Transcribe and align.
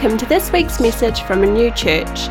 Welcome 0.00 0.16
to 0.16 0.24
this 0.24 0.50
week's 0.50 0.80
message 0.80 1.20
from 1.24 1.42
Renew 1.42 1.70
Church. 1.72 2.28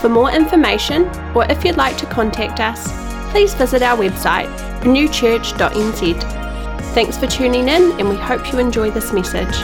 For 0.00 0.08
more 0.08 0.30
information, 0.30 1.06
or 1.34 1.44
if 1.50 1.64
you'd 1.64 1.76
like 1.76 1.96
to 1.96 2.06
contact 2.06 2.60
us, 2.60 2.86
please 3.32 3.52
visit 3.52 3.82
our 3.82 3.98
website, 3.98 4.46
renewchurch.nz. 4.82 6.20
Thanks 6.94 7.18
for 7.18 7.26
tuning 7.26 7.68
in, 7.68 7.98
and 7.98 8.08
we 8.08 8.14
hope 8.14 8.52
you 8.52 8.60
enjoy 8.60 8.92
this 8.92 9.12
message. 9.12 9.56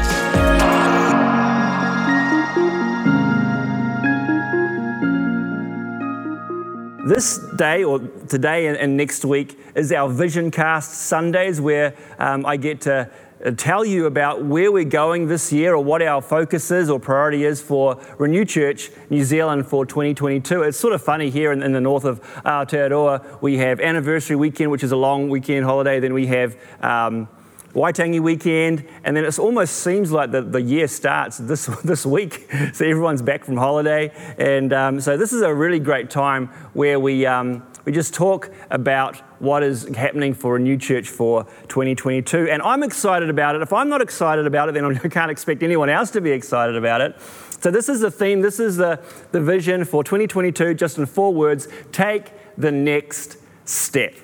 This 7.07 7.39
day, 7.55 7.85
or 7.85 8.01
today 8.27 8.77
and 8.77 8.97
next 8.97 9.25
week, 9.25 9.57
is 9.77 9.93
our 9.93 10.09
Vision 10.09 10.51
Cast 10.51 11.07
Sundays, 11.07 11.61
where 11.61 11.95
um, 12.19 12.45
I 12.45 12.57
get 12.57 12.81
to 12.81 13.09
tell 13.53 13.85
you 13.85 14.07
about 14.07 14.45
where 14.45 14.73
we're 14.73 14.85
going 14.85 15.29
this 15.29 15.53
year 15.53 15.75
or 15.75 15.85
what 15.85 16.03
our 16.03 16.21
focus 16.21 16.71
is 16.71 16.91
or 16.91 16.99
priority 16.99 17.45
is 17.45 17.61
for 17.61 18.01
Renew 18.19 18.45
Church 18.45 18.91
New 19.11 19.25
Zealand 19.25 19.67
for 19.67 19.87
2022. 19.87 20.63
It's 20.63 20.79
sort 20.79 20.93
of 20.93 21.03
funny 21.03 21.31
here 21.31 21.53
in, 21.53 21.63
in 21.63 21.73
the 21.73 21.81
north 21.81 22.05
of 22.05 22.21
Aotearoa, 22.45 23.41
we 23.41 23.59
have 23.59 23.81
anniversary 23.81 24.37
weekend, 24.37 24.71
which 24.71 24.83
is 24.83 24.93
a 24.93 24.97
long 24.97 25.29
weekend 25.29 25.65
holiday. 25.65 26.01
Then 26.01 26.15
we 26.15 26.27
have 26.27 26.57
um, 26.81 27.29
Waitangi 27.77 28.21
weekend, 28.21 28.87
and 29.05 29.17
then 29.17 29.25
it 29.25 29.39
almost 29.39 29.77
seems 29.77 30.11
like 30.11 30.33
the, 30.33 30.41
the 30.41 30.63
year 30.63 30.89
starts 30.89 31.37
this, 31.37 31.67
this 31.85 32.07
week. 32.07 32.51
So 32.73 32.87
everyone's 32.87 33.23
back 33.23 33.45
from 33.45 33.59
holiday. 33.59 34.13
And 34.39 34.73
um, 34.73 35.01
so 35.01 35.17
this 35.17 35.33
is 35.33 35.43
a 35.43 35.55
really 35.55 35.79
great 35.79 36.09
time 36.09 36.49
where 36.73 36.99
we, 36.99 37.27
um, 37.27 37.67
we 37.85 37.93
just 37.93 38.15
talk 38.15 38.51
about 38.71 39.21
what 39.39 39.63
is 39.63 39.85
happening 39.95 40.35
for 40.35 40.55
Renew 40.55 40.77
Church 40.77 41.09
for 41.09 41.45
2022. 41.69 42.49
And 42.51 42.63
I'm 42.63 42.83
excited 42.83 43.31
about 43.31 43.55
it. 43.55 43.63
If 43.63 43.73
I'm 43.73 43.89
not 43.89 44.01
excited 44.01 44.47
about 44.47 44.69
it, 44.69 44.73
then 44.73 44.85
I 45.05 45.09
can't 45.09 45.31
expect 45.31 45.63
anyone 45.63 45.89
else 45.89 46.11
to 46.13 46.21
be 46.21 46.31
excited 46.31 46.77
about 46.77 47.01
it. 47.01 47.21
So 47.61 47.71
this 47.71 47.89
is 47.89 48.01
the 48.01 48.11
theme, 48.11 48.43
this 48.43 48.61
is 48.61 48.77
the, 48.77 49.03
the 49.33 49.41
vision 49.41 49.85
for 49.85 50.05
2022, 50.05 50.75
just 50.75 50.99
in 50.99 51.07
four 51.07 51.33
words 51.33 51.69
take 51.91 52.33
the 52.57 52.71
next 52.71 53.39
step. 53.65 54.15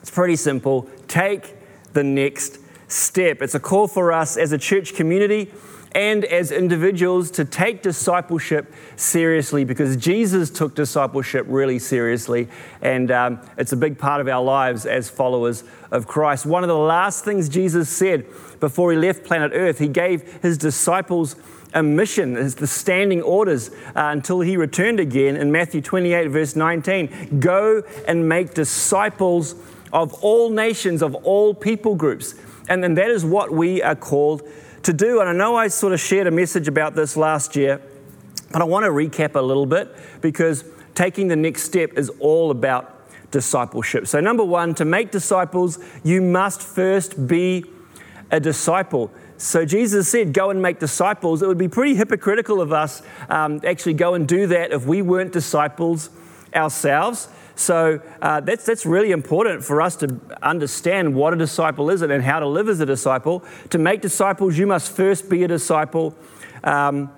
It's 0.00 0.10
pretty 0.10 0.36
simple. 0.36 0.88
Take 1.08 1.54
the 1.92 2.04
next 2.04 2.58
step. 2.88 3.42
It's 3.42 3.54
a 3.54 3.60
call 3.60 3.88
for 3.88 4.12
us 4.12 4.36
as 4.36 4.52
a 4.52 4.58
church 4.58 4.94
community 4.94 5.50
and 5.94 6.24
as 6.24 6.50
individuals 6.50 7.30
to 7.32 7.44
take 7.44 7.82
discipleship 7.82 8.72
seriously 8.96 9.64
because 9.64 9.96
Jesus 9.96 10.50
took 10.50 10.74
discipleship 10.74 11.46
really 11.48 11.78
seriously, 11.78 12.48
and 12.80 13.10
um, 13.10 13.40
it's 13.56 13.72
a 13.72 13.76
big 13.76 13.98
part 13.98 14.20
of 14.20 14.28
our 14.28 14.42
lives 14.42 14.86
as 14.86 15.08
followers 15.08 15.64
of 15.90 16.06
Christ. 16.06 16.46
One 16.46 16.64
of 16.64 16.68
the 16.68 16.76
last 16.76 17.24
things 17.24 17.48
Jesus 17.48 17.88
said 17.88 18.26
before 18.60 18.92
he 18.92 18.98
left 18.98 19.24
planet 19.24 19.52
Earth, 19.54 19.78
he 19.78 19.88
gave 19.88 20.22
his 20.42 20.58
disciples 20.58 21.36
a 21.74 21.82
mission, 21.82 22.34
the 22.34 22.66
standing 22.66 23.22
orders 23.22 23.70
uh, 23.70 23.72
until 23.94 24.40
he 24.40 24.56
returned 24.56 25.00
again 25.00 25.36
in 25.36 25.50
Matthew 25.50 25.80
28, 25.80 26.28
verse 26.28 26.56
19 26.56 27.40
Go 27.40 27.82
and 28.06 28.28
make 28.28 28.54
disciples 28.54 29.54
of 29.92 30.14
all 30.22 30.50
nations, 30.50 31.02
of 31.02 31.14
all 31.14 31.54
people 31.54 31.94
groups. 31.94 32.34
And 32.68 32.82
then 32.82 32.94
that 32.94 33.10
is 33.10 33.24
what 33.24 33.52
we 33.52 33.82
are 33.82 33.96
called 33.96 34.42
to 34.84 34.92
do. 34.92 35.20
And 35.20 35.28
I 35.28 35.32
know 35.32 35.56
I 35.56 35.68
sort 35.68 35.92
of 35.92 36.00
shared 36.00 36.26
a 36.26 36.30
message 36.30 36.68
about 36.68 36.94
this 36.94 37.16
last 37.16 37.56
year, 37.56 37.80
but 38.50 38.62
I 38.62 38.64
want 38.64 38.84
to 38.84 38.90
recap 38.90 39.34
a 39.34 39.40
little 39.40 39.66
bit 39.66 39.94
because 40.20 40.64
taking 40.94 41.28
the 41.28 41.36
next 41.36 41.62
step 41.62 41.92
is 41.96 42.10
all 42.20 42.50
about 42.50 43.00
discipleship. 43.30 44.06
So, 44.06 44.20
number 44.20 44.44
one, 44.44 44.74
to 44.76 44.84
make 44.84 45.10
disciples, 45.10 45.78
you 46.04 46.20
must 46.20 46.60
first 46.60 47.26
be 47.26 47.64
a 48.30 48.38
disciple. 48.38 49.10
So, 49.38 49.64
Jesus 49.64 50.08
said, 50.08 50.32
Go 50.32 50.50
and 50.50 50.62
make 50.62 50.78
disciples. 50.78 51.42
It 51.42 51.48
would 51.48 51.58
be 51.58 51.68
pretty 51.68 51.94
hypocritical 51.94 52.60
of 52.60 52.72
us 52.72 53.02
um, 53.28 53.60
actually 53.64 53.94
go 53.94 54.14
and 54.14 54.28
do 54.28 54.46
that 54.48 54.72
if 54.72 54.86
we 54.86 55.02
weren't 55.02 55.32
disciples 55.32 56.10
ourselves. 56.54 57.28
So 57.54 58.00
uh, 58.20 58.40
that's, 58.40 58.64
that's 58.64 58.86
really 58.86 59.12
important 59.12 59.62
for 59.62 59.82
us 59.82 59.96
to 59.96 60.20
understand 60.42 61.14
what 61.14 61.32
a 61.32 61.36
disciple 61.36 61.90
is 61.90 62.02
and 62.02 62.22
how 62.22 62.40
to 62.40 62.46
live 62.46 62.68
as 62.68 62.80
a 62.80 62.86
disciple. 62.86 63.44
To 63.70 63.78
make 63.78 64.00
disciples, 64.00 64.58
you 64.58 64.66
must 64.66 64.92
first 64.92 65.28
be 65.28 65.44
a 65.44 65.48
disciple. 65.48 66.14
Um, 66.64 67.10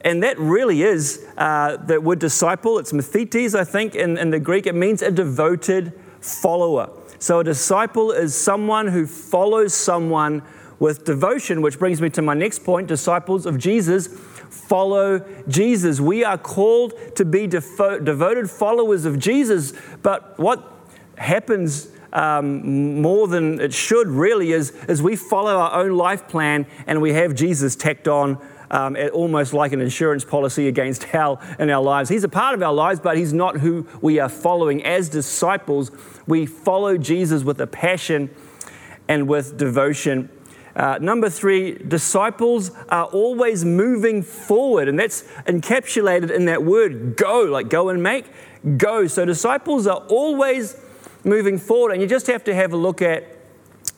and 0.00 0.22
that 0.22 0.38
really 0.38 0.82
is 0.82 1.26
uh, 1.36 1.76
that 1.76 2.02
word 2.02 2.20
disciple. 2.20 2.78
It's 2.78 2.92
mathetes, 2.92 3.54
I 3.54 3.64
think, 3.64 3.94
in, 3.94 4.16
in 4.18 4.30
the 4.30 4.38
Greek. 4.38 4.66
It 4.66 4.74
means 4.74 5.02
a 5.02 5.10
devoted 5.10 5.92
follower. 6.20 6.90
So 7.18 7.40
a 7.40 7.44
disciple 7.44 8.12
is 8.12 8.34
someone 8.34 8.88
who 8.88 9.06
follows 9.06 9.74
someone 9.74 10.42
with 10.78 11.04
devotion, 11.04 11.62
which 11.62 11.78
brings 11.78 12.00
me 12.00 12.10
to 12.10 12.22
my 12.22 12.34
next 12.34 12.60
point 12.60 12.86
disciples 12.86 13.46
of 13.46 13.58
Jesus 13.58 14.08
follow 14.56 15.24
Jesus. 15.48 16.00
We 16.00 16.24
are 16.24 16.38
called 16.38 16.94
to 17.16 17.24
be 17.24 17.46
defo- 17.46 18.04
devoted 18.04 18.50
followers 18.50 19.04
of 19.04 19.18
Jesus, 19.18 19.72
but 20.02 20.38
what 20.38 20.72
happens 21.16 21.88
um, 22.12 23.00
more 23.02 23.28
than 23.28 23.60
it 23.60 23.74
should 23.74 24.08
really 24.08 24.52
is, 24.52 24.70
is 24.88 25.02
we 25.02 25.16
follow 25.16 25.56
our 25.56 25.80
own 25.82 25.96
life 25.96 26.28
plan 26.28 26.66
and 26.86 27.02
we 27.02 27.12
have 27.12 27.34
Jesus 27.34 27.76
tacked 27.76 28.08
on 28.08 28.38
um, 28.70 28.96
almost 29.12 29.52
like 29.52 29.72
an 29.72 29.80
insurance 29.80 30.24
policy 30.24 30.68
against 30.68 31.04
hell 31.14 31.40
in 31.58 31.70
our 31.70 31.82
lives. 31.82 32.08
He's 32.08 32.24
a 32.24 32.28
part 32.28 32.54
of 32.54 32.62
our 32.62 32.72
lives, 32.72 33.00
but 33.00 33.16
He's 33.16 33.32
not 33.32 33.58
who 33.58 33.86
we 34.00 34.18
are 34.18 34.28
following. 34.28 34.84
As 34.84 35.08
disciples, 35.08 35.90
we 36.26 36.46
follow 36.46 36.96
Jesus 36.96 37.44
with 37.44 37.60
a 37.60 37.66
passion 37.66 38.30
and 39.08 39.28
with 39.28 39.56
devotion. 39.56 40.30
Uh, 40.76 40.98
number 41.00 41.30
three, 41.30 41.72
disciples 41.72 42.70
are 42.90 43.06
always 43.06 43.64
moving 43.64 44.22
forward, 44.22 44.88
and 44.88 44.98
that's 44.98 45.22
encapsulated 45.46 46.30
in 46.30 46.44
that 46.44 46.62
word 46.62 47.16
go, 47.16 47.44
like 47.44 47.70
go 47.70 47.88
and 47.88 48.02
make, 48.02 48.26
go. 48.76 49.06
So 49.06 49.24
disciples 49.24 49.86
are 49.86 50.02
always 50.08 50.78
moving 51.24 51.56
forward, 51.56 51.92
and 51.92 52.02
you 52.02 52.06
just 52.06 52.26
have 52.26 52.44
to 52.44 52.54
have 52.54 52.74
a 52.74 52.76
look 52.76 53.00
at 53.00 53.24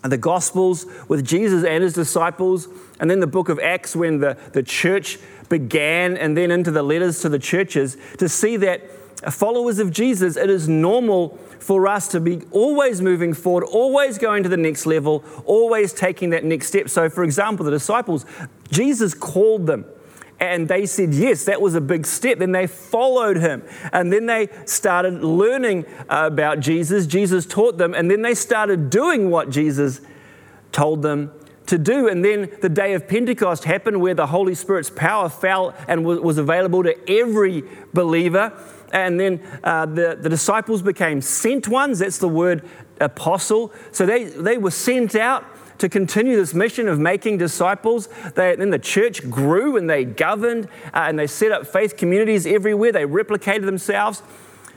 the 0.02 0.16
Gospels 0.16 0.86
with 1.08 1.26
Jesus 1.26 1.64
and 1.64 1.82
his 1.82 1.94
disciples, 1.94 2.68
and 3.00 3.10
then 3.10 3.18
the 3.18 3.26
book 3.26 3.48
of 3.48 3.58
Acts 3.58 3.96
when 3.96 4.20
the, 4.20 4.38
the 4.52 4.62
church 4.62 5.18
began, 5.48 6.16
and 6.16 6.36
then 6.36 6.52
into 6.52 6.70
the 6.70 6.84
letters 6.84 7.20
to 7.22 7.28
the 7.28 7.40
churches 7.40 7.96
to 8.18 8.28
see 8.28 8.56
that 8.58 8.88
followers 9.30 9.78
of 9.78 9.90
Jesus, 9.90 10.36
it 10.36 10.48
is 10.48 10.68
normal 10.68 11.38
for 11.58 11.86
us 11.88 12.08
to 12.08 12.20
be 12.20 12.42
always 12.50 13.00
moving 13.00 13.34
forward, 13.34 13.64
always 13.64 14.16
going 14.18 14.42
to 14.44 14.48
the 14.48 14.56
next 14.56 14.86
level, 14.86 15.24
always 15.44 15.92
taking 15.92 16.30
that 16.30 16.44
next 16.44 16.68
step. 16.68 16.88
So, 16.88 17.10
for 17.10 17.24
example, 17.24 17.64
the 17.64 17.70
disciples, 17.70 18.24
Jesus 18.70 19.14
called 19.14 19.66
them. 19.66 19.84
And 20.40 20.68
they 20.68 20.86
said, 20.86 21.14
yes, 21.14 21.46
that 21.46 21.60
was 21.60 21.74
a 21.74 21.80
big 21.80 22.06
step. 22.06 22.38
Then 22.38 22.52
they 22.52 22.68
followed 22.68 23.38
him. 23.38 23.64
And 23.92 24.12
then 24.12 24.26
they 24.26 24.48
started 24.66 25.24
learning 25.24 25.84
about 26.08 26.60
Jesus. 26.60 27.08
Jesus 27.08 27.44
taught 27.44 27.76
them. 27.76 27.92
And 27.92 28.08
then 28.08 28.22
they 28.22 28.34
started 28.34 28.88
doing 28.88 29.30
what 29.30 29.50
Jesus 29.50 30.00
told 30.70 31.02
them 31.02 31.32
to 31.66 31.76
do. 31.76 32.08
And 32.08 32.24
then 32.24 32.50
the 32.60 32.68
day 32.68 32.94
of 32.94 33.08
Pentecost 33.08 33.64
happened 33.64 34.00
where 34.00 34.14
the 34.14 34.28
Holy 34.28 34.54
Spirit's 34.54 34.90
power 34.90 35.28
fell 35.28 35.74
and 35.88 36.04
was 36.04 36.38
available 36.38 36.84
to 36.84 37.10
every 37.10 37.64
believer 37.92 38.52
and 38.92 39.18
then 39.18 39.40
uh, 39.64 39.86
the, 39.86 40.18
the 40.20 40.28
disciples 40.28 40.82
became 40.82 41.20
sent 41.20 41.68
ones. 41.68 41.98
That's 41.98 42.18
the 42.18 42.28
word 42.28 42.68
apostle. 43.00 43.72
So 43.92 44.06
they, 44.06 44.24
they 44.24 44.58
were 44.58 44.70
sent 44.70 45.14
out 45.14 45.44
to 45.78 45.88
continue 45.88 46.36
this 46.36 46.54
mission 46.54 46.88
of 46.88 46.98
making 46.98 47.38
disciples. 47.38 48.08
They, 48.34 48.56
then 48.56 48.70
the 48.70 48.78
church 48.78 49.30
grew 49.30 49.76
and 49.76 49.88
they 49.88 50.04
governed 50.04 50.66
uh, 50.92 51.06
and 51.08 51.18
they 51.18 51.26
set 51.26 51.52
up 51.52 51.66
faith 51.66 51.96
communities 51.96 52.46
everywhere. 52.46 52.92
They 52.92 53.04
replicated 53.04 53.64
themselves. 53.64 54.22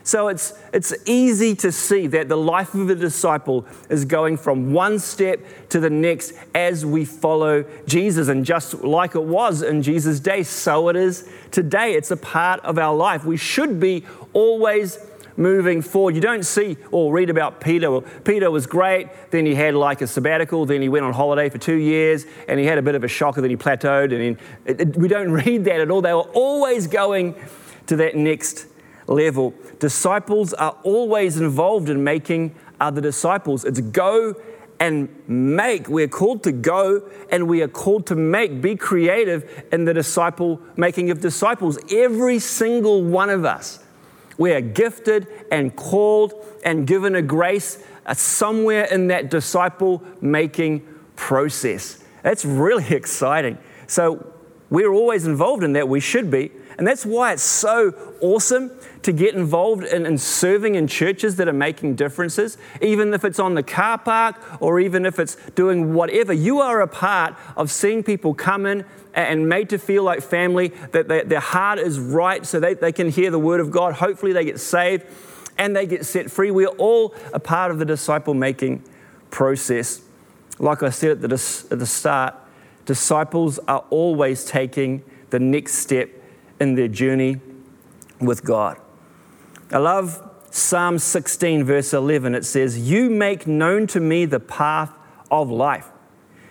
So 0.03 0.27
it's, 0.29 0.53
it's 0.73 0.93
easy 1.05 1.55
to 1.55 1.71
see 1.71 2.07
that 2.07 2.29
the 2.29 2.37
life 2.37 2.73
of 2.73 2.89
a 2.89 2.95
disciple 2.95 3.65
is 3.89 4.05
going 4.05 4.37
from 4.37 4.73
one 4.73 4.99
step 4.99 5.39
to 5.69 5.79
the 5.79 5.89
next 5.89 6.33
as 6.55 6.85
we 6.85 7.05
follow 7.05 7.63
Jesus. 7.85 8.27
And 8.27 8.45
just 8.45 8.83
like 8.83 9.15
it 9.15 9.23
was 9.23 9.61
in 9.61 9.83
Jesus' 9.83 10.19
day, 10.19 10.43
so 10.43 10.89
it 10.89 10.95
is 10.95 11.29
today. 11.51 11.93
It's 11.93 12.11
a 12.11 12.17
part 12.17 12.59
of 12.61 12.77
our 12.77 12.95
life. 12.95 13.25
We 13.25 13.37
should 13.37 13.79
be 13.79 14.05
always 14.33 14.97
moving 15.37 15.81
forward. 15.81 16.15
You 16.15 16.21
don't 16.21 16.43
see 16.43 16.77
or 16.91 17.13
read 17.13 17.29
about 17.29 17.61
Peter. 17.61 17.91
Well, 17.91 18.03
Peter 18.23 18.49
was 18.51 18.67
great, 18.67 19.07
then 19.31 19.45
he 19.45 19.55
had 19.55 19.75
like 19.75 20.01
a 20.01 20.07
sabbatical, 20.07 20.65
then 20.65 20.81
he 20.81 20.89
went 20.89 21.05
on 21.05 21.13
holiday 21.13 21.49
for 21.49 21.57
two 21.57 21.75
years, 21.75 22.25
and 22.47 22.59
he 22.59 22.65
had 22.65 22.77
a 22.77 22.81
bit 22.81 22.95
of 22.95 23.03
a 23.03 23.07
shocker, 23.07 23.41
then 23.41 23.49
he 23.49 23.57
plateaued. 23.57 24.11
And 24.11 24.37
then 24.37 24.37
it, 24.65 24.81
it, 24.81 24.97
we 24.97 25.07
don't 25.07 25.31
read 25.45 25.65
that 25.65 25.79
at 25.79 25.91
all. 25.91 26.01
They 26.01 26.13
were 26.13 26.21
always 26.21 26.87
going 26.87 27.35
to 27.87 27.95
that 27.97 28.15
next 28.15 28.67
level. 29.11 29.53
Disciples 29.79 30.53
are 30.53 30.77
always 30.83 31.37
involved 31.37 31.89
in 31.89 32.03
making 32.03 32.55
other 32.79 33.01
disciples. 33.01 33.65
It's 33.65 33.79
go 33.79 34.35
and 34.79 35.09
make. 35.27 35.87
We're 35.87 36.07
called 36.07 36.43
to 36.43 36.51
go 36.51 37.07
and 37.29 37.47
we 37.47 37.61
are 37.61 37.67
called 37.67 38.07
to 38.07 38.15
make. 38.15 38.61
Be 38.61 38.75
creative 38.75 39.65
in 39.71 39.85
the 39.85 39.93
disciple 39.93 40.59
making 40.75 41.11
of 41.11 41.21
disciples. 41.21 41.77
Every 41.91 42.39
single 42.39 43.03
one 43.03 43.29
of 43.29 43.45
us. 43.45 43.83
We 44.37 44.53
are 44.53 44.61
gifted 44.61 45.27
and 45.51 45.75
called 45.75 46.33
and 46.65 46.87
given 46.87 47.13
a 47.15 47.21
grace 47.21 47.83
uh, 48.07 48.15
somewhere 48.15 48.85
in 48.85 49.07
that 49.07 49.29
disciple 49.29 50.01
making 50.19 50.87
process. 51.15 52.03
That's 52.23 52.43
really 52.43 52.87
exciting. 52.95 53.59
So 53.85 54.33
we're 54.71 54.91
always 54.91 55.27
involved 55.27 55.63
in 55.63 55.73
that. 55.73 55.87
We 55.87 55.99
should 55.99 56.31
be. 56.31 56.51
And 56.79 56.87
that's 56.87 57.05
why 57.05 57.33
it's 57.33 57.43
so 57.43 57.93
awesome 58.21 58.71
to 59.03 59.11
get 59.11 59.33
involved 59.33 59.83
in, 59.83 60.05
in, 60.05 60.17
serving 60.17 60.75
in 60.75 60.87
churches 60.87 61.35
that 61.37 61.47
are 61.47 61.53
making 61.53 61.95
differences, 61.95 62.57
even 62.81 63.13
if 63.13 63.25
it's 63.25 63.39
on 63.39 63.55
the 63.55 63.63
car 63.63 63.97
park 63.97 64.35
or 64.61 64.79
even 64.79 65.05
if 65.05 65.19
it's 65.19 65.35
doing 65.55 65.93
whatever. 65.93 66.33
You 66.33 66.59
are 66.59 66.81
a 66.81 66.87
part 66.87 67.35
of 67.57 67.71
seeing 67.71 68.03
people 68.03 68.33
come 68.33 68.65
in 68.65 68.85
and 69.13 69.49
made 69.49 69.69
to 69.69 69.77
feel 69.77 70.03
like 70.03 70.21
family, 70.21 70.69
that 70.91 71.07
they, 71.07 71.23
their 71.23 71.39
heart 71.39 71.79
is 71.79 71.99
right 71.99 72.45
so 72.45 72.59
they, 72.59 72.75
they 72.75 72.91
can 72.91 73.09
hear 73.09 73.31
the 73.31 73.39
word 73.39 73.59
of 73.59 73.71
God. 73.71 73.95
Hopefully, 73.95 74.33
they 74.33 74.45
get 74.45 74.59
saved 74.59 75.05
and 75.57 75.75
they 75.75 75.85
get 75.85 76.05
set 76.05 76.31
free. 76.31 76.51
We're 76.51 76.67
all 76.67 77.15
a 77.33 77.39
part 77.39 77.71
of 77.71 77.79
the 77.79 77.85
disciple 77.85 78.33
making 78.33 78.83
process. 79.29 80.01
Like 80.59 80.83
I 80.83 80.89
said 80.91 81.11
at 81.11 81.21
the, 81.21 81.65
at 81.71 81.79
the 81.79 81.85
start, 81.85 82.35
disciples 82.85 83.59
are 83.67 83.83
always 83.89 84.45
taking 84.45 85.03
the 85.29 85.39
next 85.39 85.75
step 85.75 86.09
in 86.59 86.75
their 86.75 86.87
journey 86.87 87.39
with 88.19 88.43
God. 88.43 88.77
I 89.71 89.77
love 89.77 90.29
Psalm 90.49 90.99
16, 90.99 91.63
verse 91.63 91.93
11. 91.93 92.35
It 92.35 92.43
says, 92.43 92.77
You 92.77 93.09
make 93.09 93.47
known 93.47 93.87
to 93.87 94.01
me 94.01 94.25
the 94.25 94.39
path 94.41 94.91
of 95.29 95.49
life. 95.49 95.87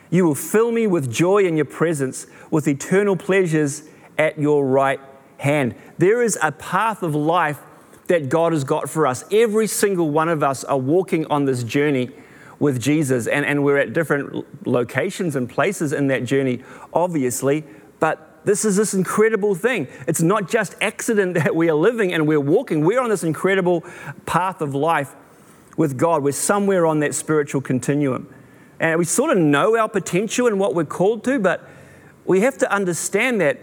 You 0.09 0.25
will 0.25 0.35
fill 0.35 0.73
me 0.73 0.87
with 0.87 1.13
joy 1.13 1.45
in 1.45 1.55
your 1.55 1.67
presence, 1.67 2.27
with 2.51 2.67
eternal 2.67 3.17
pleasures 3.17 3.83
at 4.17 4.39
your 4.39 4.67
right 4.67 5.01
hand. 5.37 5.75
There 5.99 6.23
is 6.23 6.39
a 6.43 6.51
path 6.51 7.03
of 7.03 7.15
life 7.15 7.61
that 8.07 8.31
God 8.31 8.53
has 8.53 8.65
got 8.65 8.89
for 8.89 9.07
us. 9.07 9.23
Every 9.31 9.67
single 9.67 10.11
one 10.11 10.31
of 10.31 10.43
us 10.43 10.65
are 10.65 10.79
walking 10.79 11.27
on 11.27 11.45
this 11.45 11.63
journey 11.63 12.11
with 12.59 12.81
Jesus, 12.81 13.27
and, 13.27 13.45
and 13.45 13.65
we're 13.65 13.79
at 13.79 13.93
different 13.93 14.67
locations 14.67 15.37
and 15.37 15.49
places 15.49 15.93
in 15.93 16.09
that 16.09 16.25
journey, 16.25 16.63
obviously, 16.93 17.65
but 17.99 18.30
this 18.45 18.65
is 18.65 18.77
this 18.77 18.95
incredible 18.95 19.55
thing. 19.55 19.89
It's 20.07 20.23
not 20.23 20.49
just 20.49 20.75
accident 20.81 21.35
that 21.43 21.55
we 21.55 21.69
are 21.69 21.75
living 21.75 22.13
and 22.13 22.27
we're 22.27 22.41
walking. 22.41 22.85
We're 22.85 23.01
on 23.01 23.11
this 23.11 23.25
incredible 23.25 23.85
path 24.27 24.61
of 24.61 24.75
life 24.75 25.15
with 25.77 25.97
God. 25.97 26.23
We're 26.23 26.33
somewhere 26.33 26.87
on 26.87 27.01
that 27.01 27.15
spiritual 27.15 27.61
continuum. 27.61 28.33
And 28.79 28.99
we 28.99 29.05
sort 29.05 29.31
of 29.31 29.39
know 29.39 29.77
our 29.77 29.89
potential 29.89 30.47
and 30.47 30.59
what 30.59 30.75
we're 30.75 30.85
called 30.85 31.23
to, 31.25 31.39
but 31.39 31.69
we 32.25 32.41
have 32.41 32.57
to 32.59 32.73
understand 32.73 33.41
that 33.41 33.59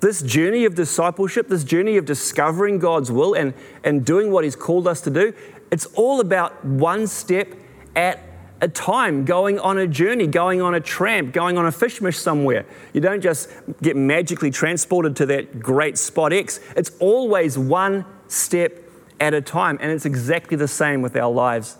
this 0.00 0.22
journey 0.22 0.64
of 0.64 0.74
discipleship, 0.74 1.48
this 1.48 1.62
journey 1.62 1.96
of 1.96 2.04
discovering 2.04 2.78
God's 2.78 3.12
will 3.12 3.34
and, 3.34 3.54
and 3.84 4.04
doing 4.04 4.32
what 4.32 4.44
He's 4.44 4.56
called 4.56 4.88
us 4.88 5.00
to 5.02 5.10
do, 5.10 5.32
it's 5.70 5.86
all 5.94 6.20
about 6.20 6.64
one 6.64 7.06
step 7.06 7.48
at 7.94 8.18
a 8.62 8.68
time 8.68 9.24
going 9.24 9.58
on 9.58 9.76
a 9.76 9.88
journey, 9.88 10.28
going 10.28 10.62
on 10.62 10.74
a 10.74 10.80
tramp, 10.80 11.32
going 11.32 11.58
on 11.58 11.66
a 11.66 11.70
fishmish 11.70 12.14
somewhere. 12.14 12.64
You 12.92 13.00
don't 13.00 13.20
just 13.20 13.50
get 13.82 13.96
magically 13.96 14.52
transported 14.52 15.16
to 15.16 15.26
that 15.26 15.60
great 15.60 15.98
spot 15.98 16.32
X. 16.32 16.60
It's 16.76 16.92
always 17.00 17.58
one 17.58 18.06
step 18.28 18.78
at 19.20 19.34
a 19.34 19.40
time. 19.40 19.78
And 19.80 19.90
it's 19.90 20.06
exactly 20.06 20.56
the 20.56 20.68
same 20.68 21.02
with 21.02 21.16
our 21.16 21.30
lives 21.30 21.76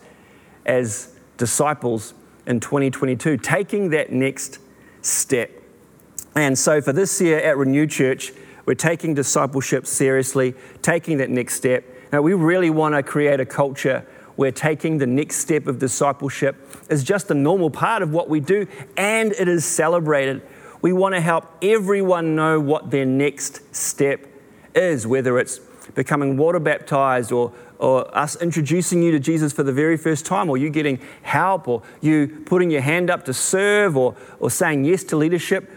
as 0.67 1.15
disciples 1.37 2.15
in 2.47 2.59
2022, 2.59 3.37
taking 3.37 3.91
that 3.91 4.11
next 4.11 4.59
step. 5.03 5.53
And 6.35 6.59
so 6.59 6.81
for 6.81 6.93
this 6.93 7.21
year 7.21 7.39
at 7.39 7.57
Renew 7.57 7.87
Church, 7.87 8.33
we're 8.67 8.75
taking 8.75 9.15
discipleship 9.15 9.87
seriously, 9.87 10.55
taking 10.83 11.19
that 11.19 11.31
next 11.31 11.55
step. 11.55 11.85
Now, 12.13 12.23
we 12.23 12.35
really 12.35 12.71
want 12.71 12.97
to 12.97 13.05
create 13.05 13.39
a 13.39 13.47
culture 13.47 14.05
where 14.43 14.51
taking 14.51 14.99
the 14.99 15.07
next 15.07 15.37
step 15.37 15.69
of 15.69 15.79
discipleship 15.79 16.57
is 16.91 17.05
just 17.05 17.31
a 17.31 17.35
normal 17.35 17.71
part 17.71 18.03
of 18.03 18.13
what 18.13 18.29
we 18.29 18.41
do 18.41 18.67
and 18.97 19.31
it 19.31 19.47
is 19.47 19.65
celebrated. 19.65 20.43
We 20.81 20.93
want 20.93 21.15
to 21.15 21.21
help 21.21 21.47
everyone 21.63 22.35
know 22.35 22.59
what 22.59 22.91
their 22.91 23.07
next 23.07 23.73
step 23.73 24.27
is, 24.75 25.07
whether 25.07 25.39
it's 25.39 25.61
becoming 25.95 26.37
water 26.37 26.59
baptized 26.59 27.31
or, 27.31 27.53
or 27.79 28.13
us 28.19 28.35
introducing 28.43 29.01
you 29.01 29.13
to 29.13 29.21
Jesus 29.21 29.53
for 29.53 29.63
the 29.63 29.73
very 29.73 29.97
first 29.97 30.27
time, 30.27 30.51
or 30.51 30.57
you 30.57 30.71
getting 30.71 30.99
help, 31.23 31.69
or 31.69 31.85
you 32.01 32.43
putting 32.45 32.69
your 32.69 32.81
hand 32.81 33.11
up 33.11 33.25
to 33.27 33.33
serve, 33.33 33.97
or, 33.97 34.17
or 34.41 34.51
saying 34.51 34.85
yes 34.85 35.05
to 35.05 35.17
leadership. 35.17 35.71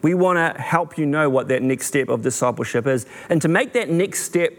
We 0.00 0.14
want 0.14 0.36
to 0.36 0.62
help 0.62 0.96
you 0.96 1.06
know 1.06 1.28
what 1.28 1.48
that 1.48 1.60
next 1.60 1.88
step 1.88 2.08
of 2.08 2.22
discipleship 2.22 2.86
is. 2.86 3.04
And 3.28 3.42
to 3.42 3.48
make 3.48 3.72
that 3.72 3.90
next 3.90 4.22
step 4.22 4.52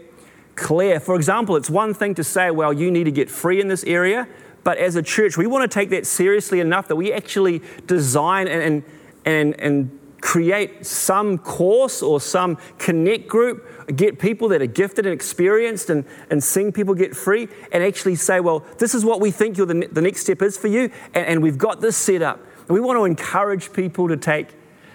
clear. 0.56 1.00
For 1.00 1.16
example, 1.16 1.56
it's 1.56 1.70
one 1.70 1.94
thing 1.94 2.14
to 2.14 2.24
say, 2.24 2.50
well, 2.50 2.72
you 2.72 2.90
need 2.90 3.04
to 3.04 3.12
get 3.12 3.30
free 3.30 3.60
in 3.60 3.68
this 3.68 3.84
area, 3.84 4.28
but 4.62 4.78
as 4.78 4.96
a 4.96 5.02
church, 5.02 5.36
we 5.36 5.46
want 5.46 5.70
to 5.70 5.74
take 5.74 5.90
that 5.90 6.06
seriously 6.06 6.60
enough 6.60 6.88
that 6.88 6.96
we 6.96 7.12
actually 7.12 7.62
design 7.86 8.48
and, 8.48 8.82
and, 9.24 9.60
and 9.60 9.98
create 10.20 10.86
some 10.86 11.36
course 11.36 12.02
or 12.02 12.18
some 12.18 12.56
connect 12.78 13.28
group, 13.28 13.62
get 13.94 14.18
people 14.18 14.48
that 14.48 14.62
are 14.62 14.66
gifted 14.66 15.04
and 15.04 15.12
experienced 15.12 15.90
and, 15.90 16.04
and 16.30 16.42
seeing 16.42 16.72
people 16.72 16.94
get 16.94 17.14
free, 17.14 17.46
and 17.72 17.84
actually 17.84 18.14
say, 18.14 18.40
well, 18.40 18.64
this 18.78 18.94
is 18.94 19.04
what 19.04 19.20
we 19.20 19.30
think 19.30 19.56
the, 19.56 19.88
the 19.92 20.00
next 20.00 20.20
step 20.20 20.40
is 20.40 20.56
for 20.56 20.68
you, 20.68 20.90
and, 21.12 21.26
and 21.26 21.42
we've 21.42 21.58
got 21.58 21.82
this 21.82 21.96
set 21.96 22.22
up. 22.22 22.40
We 22.68 22.80
want 22.80 22.96
to 22.96 23.04
encourage 23.04 23.72
people 23.72 24.08
to 24.08 24.16
take 24.16 24.48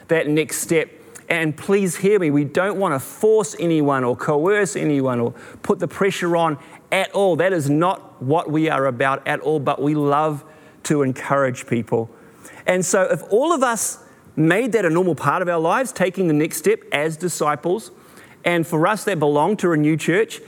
that 0.08 0.28
next 0.28 0.58
step 0.58 0.90
and 1.30 1.56
please 1.56 1.96
hear 1.96 2.20
me, 2.20 2.32
we 2.32 2.44
don't 2.44 2.80
want 2.80 2.96
to 2.96 3.00
force 3.00 3.56
anyone 3.60 4.04
or 4.04 4.16
coerce 4.16 4.76
anyone 4.76 5.20
or 5.20 5.32
put 5.62 5.78
the 5.78 5.88
pressure 5.88 6.36
on 6.36 6.58
at 6.92 7.12
all. 7.12 7.36
That 7.36 7.54
is 7.54 7.70
not 7.70 8.22
what 8.22 8.50
we 8.50 8.68
are 8.68 8.88
about 8.88 9.26
at 9.28 9.40
all, 9.42 9.60
but 9.60 9.82
we 9.82 9.94
love 9.94 10.44
to 10.84 11.04
encourage 11.04 11.68
people. 11.68 12.10
And 12.66 12.84
so, 12.84 13.04
if 13.04 13.22
all 13.30 13.54
of 13.54 13.62
us 13.62 14.04
made 14.36 14.72
that 14.72 14.86
a 14.86 14.90
normal 14.90 15.16
part 15.16 15.42
of 15.42 15.50
our 15.50 15.60
lives, 15.60 15.92
taking 15.92 16.28
the 16.28 16.34
next 16.34 16.58
step 16.58 16.82
as 16.92 17.16
disciples, 17.16 17.92
and 18.44 18.66
for 18.66 18.88
us 18.88 19.04
that 19.04 19.20
belong 19.20 19.56
to 19.58 19.70
Renew 19.70 19.98
Church, 19.98 20.42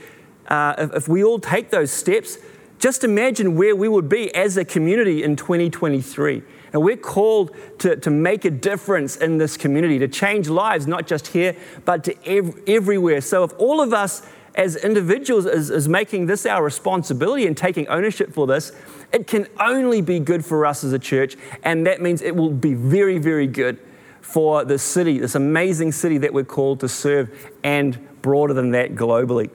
uh, 0.48 0.74
if, 0.78 0.94
if 0.94 1.08
we 1.08 1.22
all 1.22 1.38
take 1.38 1.70
those 1.70 1.92
steps, 1.92 2.38
just 2.78 3.04
imagine 3.04 3.54
where 3.54 3.76
we 3.76 3.86
would 3.86 4.08
be 4.08 4.34
as 4.34 4.56
a 4.56 4.64
community 4.64 5.22
in 5.22 5.36
2023. 5.36 6.42
And 6.72 6.82
we're 6.82 6.96
called 6.96 7.54
to, 7.80 7.96
to 7.96 8.10
make 8.10 8.44
a 8.44 8.50
difference 8.50 9.16
in 9.16 9.38
this 9.38 9.56
community, 9.56 9.98
to 9.98 10.08
change 10.08 10.48
lives, 10.48 10.86
not 10.86 11.06
just 11.06 11.28
here, 11.28 11.56
but 11.84 12.04
to 12.04 12.28
ev- 12.28 12.58
everywhere. 12.66 13.20
So 13.20 13.44
if 13.44 13.52
all 13.58 13.80
of 13.80 13.92
us 13.92 14.22
as 14.54 14.76
individuals 14.76 15.46
is, 15.46 15.70
is 15.70 15.88
making 15.88 16.26
this 16.26 16.44
our 16.44 16.62
responsibility 16.62 17.46
and 17.46 17.56
taking 17.56 17.88
ownership 17.88 18.32
for 18.32 18.46
this, 18.46 18.72
it 19.12 19.26
can 19.26 19.46
only 19.58 20.00
be 20.00 20.20
good 20.20 20.44
for 20.44 20.66
us 20.66 20.84
as 20.84 20.92
a 20.92 20.98
church. 20.98 21.36
And 21.62 21.86
that 21.86 22.00
means 22.00 22.22
it 22.22 22.36
will 22.36 22.50
be 22.50 22.74
very, 22.74 23.18
very 23.18 23.46
good 23.46 23.78
for 24.20 24.64
the 24.64 24.78
city, 24.78 25.18
this 25.18 25.34
amazing 25.34 25.92
city 25.92 26.18
that 26.18 26.32
we're 26.32 26.44
called 26.44 26.80
to 26.80 26.88
serve, 26.88 27.50
and 27.64 27.98
broader 28.22 28.54
than 28.54 28.70
that, 28.70 28.94
globally. 28.94 29.50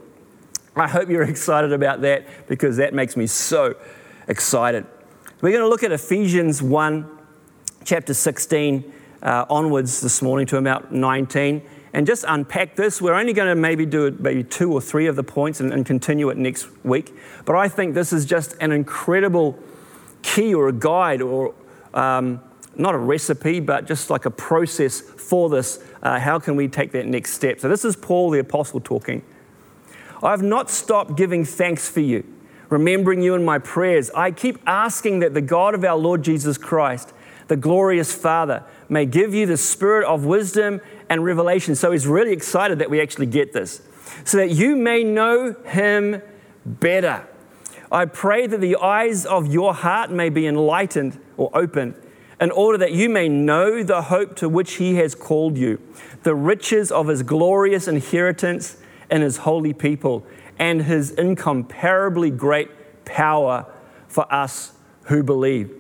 I 0.76 0.88
hope 0.88 1.10
you're 1.10 1.24
excited 1.30 1.72
about 1.74 2.02
that 2.02 2.48
because 2.48 2.78
that 2.78 2.94
makes 2.94 3.16
me 3.16 3.28
so 3.28 3.76
excited. 4.28 4.86
We're 5.40 5.52
going 5.52 5.64
to 5.64 5.70
look 5.70 5.84
at 5.84 5.92
Ephesians 5.92 6.64
1, 6.64 7.08
chapter 7.84 8.16
16 8.16 8.92
uh, 9.22 9.46
onwards 9.52 10.02
this 10.02 10.24
morning 10.24 10.48
to 10.48 10.58
about 10.58 10.92
19 10.92 11.62
and 11.94 12.08
just 12.08 12.26
unpack 12.28 12.76
this. 12.76 13.00
We're 13.00 13.14
only 13.14 13.34
going 13.34 13.50
to 13.50 13.54
maybe 13.54 13.86
do 13.86 14.10
maybe 14.20 14.44
two 14.44 14.74
or 14.74 14.82
three 14.82 15.06
of 15.06 15.16
the 15.16 15.22
points 15.22 15.60
and, 15.60 15.72
and 15.72 15.86
continue 15.86 16.30
it 16.30 16.38
next 16.38 16.68
week. 16.84 17.16
But 17.46 17.56
I 17.56 17.70
think 17.70 17.94
this 17.94 18.12
is 18.12 18.26
just 18.26 18.56
an 18.60 18.72
incredible 18.72 19.60
key 20.24 20.56
or 20.56 20.70
a 20.70 20.74
guide 20.74 21.22
or 21.22 21.54
um, 21.94 22.42
not 22.76 22.96
a 22.96 23.00
recipe, 23.00 23.60
but 23.60 23.86
just 23.86 24.10
like 24.10 24.26
a 24.26 24.32
process 24.32 25.00
for 25.02 25.50
this. 25.50 25.86
Uh, 26.02 26.20
how 26.20 26.40
can 26.40 26.56
we 26.56 26.68
take 26.68 26.94
that 26.94 27.06
next 27.06 27.34
step? 27.34 27.60
So, 27.60 27.70
this 27.70 27.86
is 27.86 27.96
Paul 27.96 28.32
the 28.32 28.40
Apostle 28.40 28.80
talking. 28.80 29.22
I 30.24 30.32
have 30.32 30.42
not 30.42 30.72
stopped 30.72 31.16
giving 31.16 31.46
thanks 31.46 31.88
for 31.88 32.00
you 32.00 32.24
remembering 32.70 33.22
you 33.22 33.36
in 33.36 33.46
my 33.46 33.60
prayers. 33.60 34.10
I 34.12 34.32
keep 34.32 34.60
asking 34.66 35.20
that 35.20 35.34
the 35.34 35.42
God 35.42 35.74
of 35.74 35.84
our 35.84 35.98
Lord 35.98 36.24
Jesus 36.24 36.58
Christ, 36.58 37.14
the 37.48 37.56
glorious 37.56 38.14
Father, 38.14 38.64
may 38.90 39.06
give 39.06 39.34
you 39.34 39.46
the 39.46 39.58
spirit 39.58 40.06
of 40.06 40.26
wisdom 40.26 40.82
and 41.10 41.24
revelation. 41.24 41.76
So 41.76 41.92
he's 41.92 42.08
really 42.08 42.34
excited 42.34 42.80
that 42.80 42.90
we 42.90 43.02
actually 43.02 43.28
get 43.28 43.54
this, 43.54 43.82
so 44.26 44.38
that 44.38 44.52
you 44.52 44.76
may 44.76 45.04
know 45.04 45.54
him 45.66 46.22
better. 46.66 47.26
I 47.90 48.06
pray 48.06 48.48
that 48.48 48.60
the 48.60 48.76
eyes 48.76 49.26
of 49.26 49.52
your 49.52 49.74
heart 49.74 50.12
may 50.12 50.30
be 50.30 50.46
enlightened 50.46 51.20
or 51.38 51.50
opened, 51.54 51.96
in 52.40 52.52
order 52.52 52.78
that 52.80 52.92
you 52.92 53.10
may 53.10 53.30
know 53.30 53.82
the 53.82 54.04
hope 54.04 54.36
to 54.36 54.50
which 54.50 54.74
he 54.74 54.96
has 54.96 55.16
called 55.16 55.58
you, 55.58 55.82
the 56.24 56.36
riches 56.36 56.92
of 56.92 57.08
his 57.08 57.24
glorious 57.24 57.88
inheritance 57.88 58.78
in 59.10 59.22
his 59.22 59.38
holy 59.38 59.74
people 59.74 60.28
and 60.60 60.82
his 60.84 61.12
incomparably 61.12 62.32
great 62.32 63.06
power 63.06 63.66
for 64.08 64.32
us 64.34 64.74
who 65.04 65.24
believe. 65.24 65.74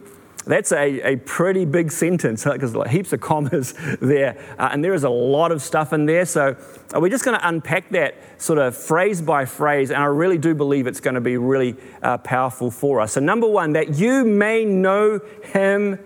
That's 0.47 0.71
a, 0.71 1.01
a 1.01 1.15
pretty 1.17 1.65
big 1.65 1.91
sentence 1.91 2.45
because 2.45 2.73
like 2.73 2.89
heaps 2.89 3.11
of 3.11 3.19
commas 3.19 3.73
there, 4.01 4.37
uh, 4.57 4.69
and 4.71 4.83
there 4.83 4.93
is 4.93 5.03
a 5.03 5.09
lot 5.09 5.51
of 5.51 5.61
stuff 5.61 5.91
in 5.91 6.05
there. 6.05 6.25
So 6.25 6.55
uh, 6.95 6.99
we're 7.01 7.09
just 7.09 7.25
going 7.25 7.37
to 7.37 7.47
unpack 7.47 7.89
that 7.89 8.15
sort 8.41 8.57
of 8.57 8.75
phrase 8.75 9.21
by 9.21 9.43
phrase, 9.43 9.91
and 9.91 10.01
I 10.01 10.05
really 10.05 10.37
do 10.37 10.55
believe 10.55 10.87
it's 10.87 11.01
going 11.01 11.15
to 11.15 11.21
be 11.21 11.35
really 11.35 11.75
uh, 12.01 12.17
powerful 12.19 12.71
for 12.71 13.01
us. 13.01 13.13
So, 13.13 13.19
number 13.19 13.47
one, 13.47 13.73
that 13.73 13.95
you 13.95 14.23
may 14.23 14.63
know 14.63 15.19
him 15.43 15.99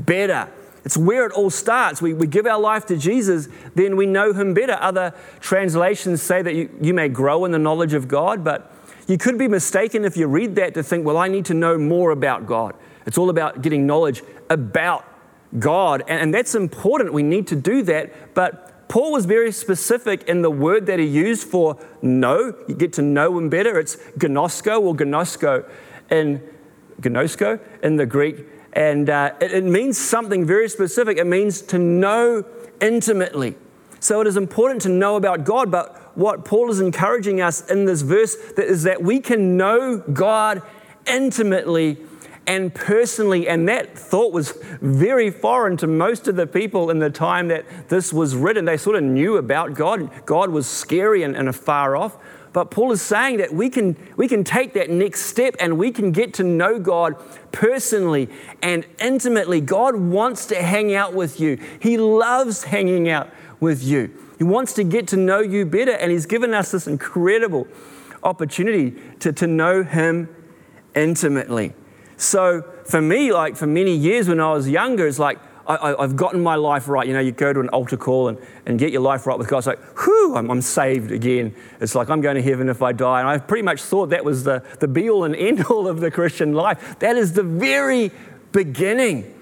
better. 0.00 0.50
It's 0.88 0.96
where 0.96 1.26
it 1.26 1.32
all 1.32 1.50
starts. 1.50 2.00
We, 2.00 2.14
we 2.14 2.26
give 2.26 2.46
our 2.46 2.58
life 2.58 2.86
to 2.86 2.96
Jesus, 2.96 3.46
then 3.74 3.94
we 3.94 4.06
know 4.06 4.32
Him 4.32 4.54
better. 4.54 4.72
Other 4.80 5.12
translations 5.38 6.22
say 6.22 6.40
that 6.40 6.54
you, 6.54 6.70
you 6.80 6.94
may 6.94 7.10
grow 7.10 7.44
in 7.44 7.50
the 7.50 7.58
knowledge 7.58 7.92
of 7.92 8.08
God, 8.08 8.42
but 8.42 8.72
you 9.06 9.18
could 9.18 9.36
be 9.36 9.48
mistaken 9.48 10.06
if 10.06 10.16
you 10.16 10.26
read 10.26 10.54
that 10.54 10.72
to 10.72 10.82
think, 10.82 11.04
well, 11.04 11.18
I 11.18 11.28
need 11.28 11.44
to 11.44 11.52
know 11.52 11.76
more 11.76 12.10
about 12.10 12.46
God. 12.46 12.74
It's 13.04 13.18
all 13.18 13.28
about 13.28 13.60
getting 13.60 13.86
knowledge 13.86 14.22
about 14.48 15.04
God, 15.58 16.04
and, 16.08 16.22
and 16.22 16.32
that's 16.32 16.54
important. 16.54 17.12
We 17.12 17.22
need 17.22 17.48
to 17.48 17.54
do 17.54 17.82
that, 17.82 18.34
but 18.34 18.88
Paul 18.88 19.12
was 19.12 19.26
very 19.26 19.52
specific 19.52 20.22
in 20.22 20.40
the 20.40 20.50
word 20.50 20.86
that 20.86 20.98
he 20.98 21.04
used 21.04 21.48
for 21.48 21.78
know. 22.00 22.54
You 22.66 22.74
get 22.74 22.94
to 22.94 23.02
know 23.02 23.36
him 23.36 23.50
better. 23.50 23.78
It's 23.78 23.96
gnosko 24.16 24.80
or 24.80 24.94
gnosko 24.94 25.70
in 26.10 26.42
gnosko 27.02 27.60
in 27.82 27.96
the 27.96 28.06
Greek. 28.06 28.46
And 28.72 29.10
uh, 29.10 29.32
it, 29.40 29.52
it 29.52 29.64
means 29.64 29.98
something 29.98 30.44
very 30.46 30.68
specific. 30.68 31.18
It 31.18 31.26
means 31.26 31.62
to 31.62 31.78
know 31.78 32.44
intimately. 32.80 33.56
So 34.00 34.20
it 34.20 34.26
is 34.26 34.36
important 34.36 34.82
to 34.82 34.88
know 34.88 35.16
about 35.16 35.44
God, 35.44 35.70
but 35.70 36.16
what 36.16 36.44
Paul 36.44 36.70
is 36.70 36.80
encouraging 36.80 37.40
us 37.40 37.68
in 37.68 37.84
this 37.84 38.02
verse 38.02 38.34
is 38.56 38.84
that 38.84 39.02
we 39.02 39.20
can 39.20 39.56
know 39.56 39.98
God 39.98 40.62
intimately 41.06 41.98
and 42.46 42.74
personally. 42.74 43.48
And 43.48 43.68
that 43.68 43.96
thought 43.96 44.32
was 44.32 44.58
very 44.80 45.30
foreign 45.30 45.76
to 45.78 45.86
most 45.86 46.28
of 46.28 46.36
the 46.36 46.46
people 46.46 46.90
in 46.90 46.98
the 46.98 47.10
time 47.10 47.48
that 47.48 47.66
this 47.88 48.12
was 48.12 48.34
written. 48.34 48.64
They 48.64 48.76
sort 48.76 48.96
of 48.96 49.02
knew 49.02 49.36
about 49.36 49.74
God. 49.74 50.10
God 50.26 50.50
was 50.50 50.66
scary 50.66 51.22
and, 51.22 51.36
and 51.36 51.54
far 51.54 51.96
off. 51.96 52.16
But 52.52 52.70
Paul 52.70 52.92
is 52.92 53.02
saying 53.02 53.38
that 53.38 53.52
we 53.52 53.68
can, 53.68 53.96
we 54.16 54.28
can 54.28 54.44
take 54.44 54.72
that 54.74 54.90
next 54.90 55.22
step 55.22 55.54
and 55.60 55.78
we 55.78 55.90
can 55.90 56.12
get 56.12 56.34
to 56.34 56.42
know 56.42 56.78
God 56.78 57.16
personally 57.52 58.28
and 58.62 58.86
intimately. 59.00 59.60
God 59.60 59.96
wants 59.96 60.46
to 60.46 60.56
hang 60.56 60.94
out 60.94 61.14
with 61.14 61.40
you, 61.40 61.58
He 61.80 61.98
loves 61.98 62.64
hanging 62.64 63.08
out 63.08 63.30
with 63.60 63.82
you. 63.82 64.12
He 64.38 64.44
wants 64.44 64.72
to 64.74 64.84
get 64.84 65.08
to 65.08 65.16
know 65.16 65.40
you 65.40 65.66
better, 65.66 65.92
and 65.92 66.12
He's 66.12 66.26
given 66.26 66.54
us 66.54 66.70
this 66.70 66.86
incredible 66.86 67.66
opportunity 68.22 68.94
to, 69.20 69.32
to 69.32 69.46
know 69.46 69.82
Him 69.82 70.28
intimately. 70.94 71.74
So 72.16 72.62
for 72.84 73.00
me, 73.00 73.32
like 73.32 73.56
for 73.56 73.66
many 73.66 73.94
years 73.94 74.28
when 74.28 74.40
I 74.40 74.52
was 74.52 74.68
younger, 74.68 75.06
it's 75.06 75.18
like 75.18 75.38
I, 75.68 76.00
have 76.00 76.16
gotten 76.16 76.42
my 76.42 76.54
life 76.54 76.88
right. 76.88 77.06
You 77.06 77.12
know, 77.12 77.20
you 77.20 77.32
go 77.32 77.52
to 77.52 77.60
an 77.60 77.68
altar 77.68 77.98
call 77.98 78.28
and, 78.28 78.38
and 78.64 78.78
get 78.78 78.90
your 78.90 79.02
life 79.02 79.26
right 79.26 79.38
with 79.38 79.48
God. 79.48 79.58
It's 79.58 79.66
like, 79.66 79.98
whew, 79.98 80.34
I'm, 80.34 80.50
I'm 80.50 80.62
saved 80.62 81.12
again. 81.12 81.54
It's 81.80 81.94
like 81.94 82.08
I'm 82.08 82.22
going 82.22 82.36
to 82.36 82.42
heaven 82.42 82.70
if 82.70 82.80
I 82.80 82.92
die. 82.92 83.20
And 83.20 83.28
I 83.28 83.36
pretty 83.36 83.62
much 83.62 83.82
thought 83.82 84.08
that 84.10 84.24
was 84.24 84.44
the, 84.44 84.64
the 84.80 84.88
be 84.88 85.10
all 85.10 85.24
and 85.24 85.36
end 85.36 85.64
all 85.66 85.86
of 85.86 86.00
the 86.00 86.10
Christian 86.10 86.54
life. 86.54 86.98
That 87.00 87.16
is 87.16 87.34
the 87.34 87.42
very 87.42 88.10
beginning. 88.52 89.34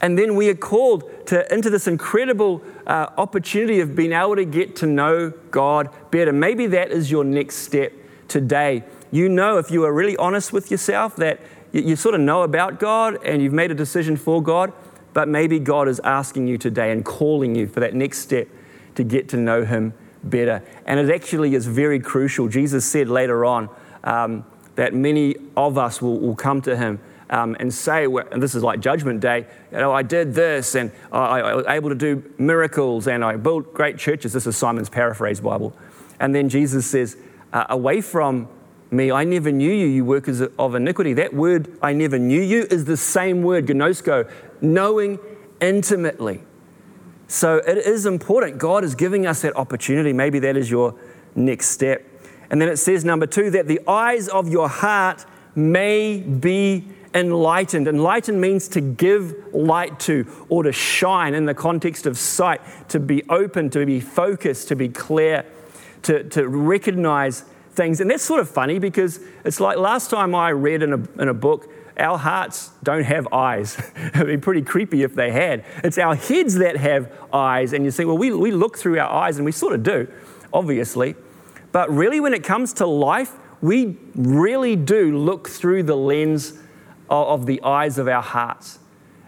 And 0.00 0.18
then 0.18 0.36
we 0.36 0.48
are 0.50 0.54
called 0.54 1.04
to, 1.28 1.52
into 1.52 1.68
this 1.68 1.86
incredible 1.86 2.62
uh, 2.86 3.08
opportunity 3.16 3.80
of 3.80 3.96
being 3.96 4.12
able 4.12 4.36
to 4.36 4.44
get 4.44 4.76
to 4.76 4.86
know 4.86 5.30
God 5.50 5.90
better. 6.10 6.32
Maybe 6.32 6.66
that 6.68 6.90
is 6.90 7.10
your 7.10 7.24
next 7.24 7.56
step 7.56 7.92
today. 8.28 8.84
You 9.10 9.28
know, 9.28 9.58
if 9.58 9.70
you 9.70 9.84
are 9.84 9.92
really 9.92 10.16
honest 10.16 10.52
with 10.52 10.70
yourself, 10.70 11.16
that 11.16 11.40
you, 11.72 11.82
you 11.82 11.96
sort 11.96 12.14
of 12.14 12.20
know 12.20 12.42
about 12.42 12.80
God 12.80 13.24
and 13.24 13.42
you've 13.42 13.52
made 13.52 13.70
a 13.70 13.74
decision 13.74 14.16
for 14.16 14.42
God, 14.42 14.72
but 15.12 15.28
maybe 15.28 15.58
God 15.58 15.88
is 15.88 16.00
asking 16.04 16.46
you 16.46 16.58
today 16.58 16.90
and 16.92 17.04
calling 17.04 17.54
you 17.54 17.66
for 17.66 17.80
that 17.80 17.94
next 17.94 18.18
step 18.18 18.48
to 18.94 19.04
get 19.04 19.28
to 19.30 19.36
know 19.36 19.64
Him 19.64 19.94
better. 20.24 20.62
And 20.86 21.00
it 21.00 21.12
actually 21.14 21.54
is 21.54 21.66
very 21.66 22.00
crucial. 22.00 22.48
Jesus 22.48 22.84
said 22.84 23.08
later 23.08 23.44
on 23.44 23.68
um, 24.04 24.44
that 24.76 24.94
many 24.94 25.36
of 25.56 25.78
us 25.78 26.00
will, 26.00 26.18
will 26.18 26.36
come 26.36 26.62
to 26.62 26.76
Him. 26.76 27.00
Um, 27.30 27.56
and 27.58 27.72
say, 27.72 28.04
and 28.04 28.42
this 28.42 28.54
is 28.54 28.62
like 28.62 28.80
Judgment 28.80 29.20
Day, 29.20 29.46
you 29.70 29.78
know, 29.78 29.90
I 29.90 30.02
did 30.02 30.34
this 30.34 30.74
and 30.74 30.92
I, 31.10 31.40
I 31.40 31.54
was 31.54 31.64
able 31.66 31.88
to 31.88 31.94
do 31.94 32.22
miracles 32.36 33.06
and 33.06 33.24
I 33.24 33.36
built 33.36 33.72
great 33.72 33.96
churches. 33.96 34.34
This 34.34 34.46
is 34.46 34.54
Simon's 34.54 34.90
paraphrase 34.90 35.40
Bible. 35.40 35.74
And 36.20 36.34
then 36.34 36.50
Jesus 36.50 36.86
says, 36.86 37.16
uh, 37.54 37.64
away 37.70 38.02
from 38.02 38.48
me, 38.92 39.10
I 39.10 39.24
never 39.24 39.50
knew 39.50 39.72
you, 39.72 39.86
you 39.86 40.04
workers 40.04 40.40
of 40.40 40.74
iniquity. 40.74 41.14
That 41.14 41.32
word, 41.32 41.76
I 41.80 41.92
never 41.92 42.18
knew 42.18 42.40
you, 42.40 42.66
is 42.70 42.84
the 42.84 42.96
same 42.96 43.42
word, 43.42 43.66
gnosko, 43.66 44.30
knowing 44.60 45.18
intimately. 45.60 46.42
So 47.26 47.56
it 47.56 47.78
is 47.78 48.04
important. 48.04 48.58
God 48.58 48.84
is 48.84 48.94
giving 48.94 49.26
us 49.26 49.40
that 49.42 49.56
opportunity. 49.56 50.12
Maybe 50.12 50.38
that 50.40 50.56
is 50.56 50.70
your 50.70 50.94
next 51.34 51.68
step. 51.68 52.06
And 52.50 52.60
then 52.60 52.68
it 52.68 52.76
says, 52.76 53.04
number 53.04 53.26
two, 53.26 53.50
that 53.50 53.66
the 53.66 53.80
eyes 53.88 54.28
of 54.28 54.48
your 54.48 54.68
heart 54.68 55.24
may 55.54 56.20
be 56.20 56.84
enlightened. 57.14 57.88
Enlightened 57.88 58.40
means 58.40 58.68
to 58.68 58.80
give 58.82 59.34
light 59.54 59.98
to 60.00 60.26
or 60.50 60.62
to 60.62 60.72
shine 60.72 61.34
in 61.34 61.46
the 61.46 61.54
context 61.54 62.04
of 62.04 62.18
sight, 62.18 62.60
to 62.90 63.00
be 63.00 63.22
open, 63.30 63.70
to 63.70 63.86
be 63.86 64.00
focused, 64.00 64.68
to 64.68 64.76
be 64.76 64.88
clear, 64.88 65.46
to, 66.02 66.24
to 66.24 66.46
recognize 66.46 67.44
things. 67.72 68.00
And 68.00 68.10
that's 68.10 68.22
sort 68.22 68.40
of 68.40 68.48
funny 68.48 68.78
because 68.78 69.20
it's 69.44 69.60
like 69.60 69.78
last 69.78 70.10
time 70.10 70.34
I 70.34 70.50
read 70.50 70.82
in 70.82 70.92
a, 70.92 71.20
in 71.20 71.28
a 71.28 71.34
book, 71.34 71.70
our 71.98 72.18
hearts 72.18 72.70
don't 72.82 73.04
have 73.04 73.32
eyes. 73.32 73.76
It'd 74.14 74.26
be 74.26 74.36
pretty 74.38 74.62
creepy 74.62 75.02
if 75.02 75.14
they 75.14 75.30
had. 75.30 75.64
It's 75.84 75.98
our 75.98 76.14
heads 76.14 76.54
that 76.56 76.76
have 76.76 77.12
eyes. 77.32 77.72
And 77.72 77.84
you 77.84 77.90
say, 77.90 78.04
well, 78.04 78.18
we, 78.18 78.32
we 78.32 78.50
look 78.50 78.78
through 78.78 78.98
our 78.98 79.10
eyes, 79.10 79.36
and 79.36 79.44
we 79.44 79.52
sort 79.52 79.74
of 79.74 79.82
do, 79.82 80.08
obviously. 80.52 81.14
But 81.70 81.90
really, 81.90 82.20
when 82.20 82.34
it 82.34 82.44
comes 82.44 82.72
to 82.74 82.86
life, 82.86 83.32
we 83.60 83.96
really 84.14 84.76
do 84.76 85.16
look 85.16 85.48
through 85.48 85.84
the 85.84 85.96
lens 85.96 86.54
of, 87.08 87.40
of 87.40 87.46
the 87.46 87.62
eyes 87.62 87.98
of 87.98 88.08
our 88.08 88.22
hearts. 88.22 88.78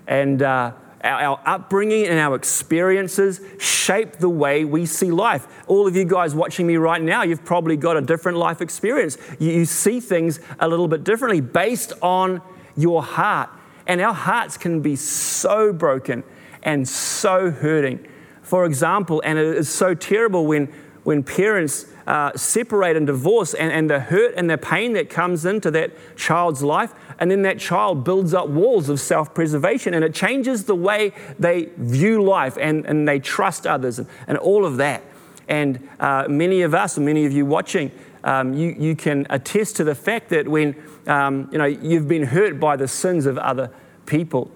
And 0.07 0.43
uh, 0.43 0.73
our, 1.05 1.23
our, 1.23 1.41
upbringing 1.45 2.07
and 2.07 2.19
our 2.19 2.35
experiences 2.35 3.41
shape 3.59 4.15
the 4.15 4.29
way 4.29 4.65
we 4.65 4.87
see 4.87 5.11
life. 5.11 5.47
All 5.67 5.87
of 5.87 5.95
you 5.95 6.05
guys 6.05 6.35
watching 6.35 6.67
me 6.67 6.77
right 6.77 7.03
now, 7.03 7.23
you've 7.23 7.45
probably 7.45 7.77
got 7.77 7.97
a 7.97 8.01
different 8.01 8.39
life 8.39 8.61
experience. 8.63 9.19
You, 9.39 9.51
you 9.51 9.65
see 9.67 10.01
things 10.01 10.41
a 10.59 10.67
little 10.67 10.89
bit 10.89 11.05
differently 11.05 11.41
based 11.41 11.93
on 12.01 12.41
your 12.77 13.03
heart. 13.03 13.51
And 13.87 14.01
our 14.01 14.15
hearts 14.15 14.57
can 14.57 14.81
be 14.81 14.97
so 14.97 15.73
broken 15.73 16.25
and 16.63 16.89
so 16.89 17.51
hurting. 17.51 18.07
For 18.43 18.65
example, 18.65 19.23
and 19.25 19.39
it 19.39 19.47
is 19.47 19.69
so 19.69 19.95
terrible 19.95 20.47
when, 20.47 20.73
when 21.03 21.23
parents 21.23 21.87
uh, 22.07 22.33
separate 22.37 22.97
and 22.97 23.07
divorce 23.07 23.55
and, 23.55 23.73
and 23.73 23.89
the 23.89 24.01
hurt 24.01 24.35
and 24.37 24.49
the 24.49 24.59
pain 24.59 24.93
that 24.95 25.09
comes 25.09 25.45
into 25.45 25.71
that 25.71 25.93
child's 26.17 26.63
life. 26.63 26.93
And 27.19 27.31
then 27.31 27.43
that 27.43 27.59
child 27.59 28.05
builds 28.05 28.35
up 28.35 28.49
walls 28.49 28.89
of 28.89 29.01
self 29.01 29.35
preservation 29.35 29.95
and 29.95 30.05
it 30.05 30.15
changes 30.15 30.65
the 30.65 30.75
way 30.75 31.13
they 31.39 31.71
view 31.77 32.23
life 32.23 32.57
and, 32.61 32.85
and 32.87 33.09
they 33.09 33.21
trust 33.21 33.67
others 33.67 33.99
and, 33.99 34.09
and 34.27 34.39
all 34.39 34.65
of 34.65 34.77
that. 34.79 35.03
And 35.49 35.89
uh, 36.01 36.27
many 36.29 36.63
of 36.63 36.75
us, 36.75 36.97
and 36.97 37.07
many 37.07 37.27
of 37.27 37.33
you 37.33 37.45
watching, 37.47 37.91
um, 38.25 38.55
you, 38.55 38.75
you 38.79 38.97
can 38.97 39.27
attest 39.29 39.77
to 39.77 39.85
the 39.85 39.95
fact 39.95 40.31
that 40.31 40.49
when 40.49 40.75
um, 41.07 41.49
you 41.53 41.59
know, 41.59 41.65
you've 41.65 42.09
been 42.09 42.25
hurt 42.25 42.59
by 42.59 42.77
the 42.77 42.89
sins 42.89 43.27
of 43.27 43.39
other 43.39 43.71
people. 44.07 44.51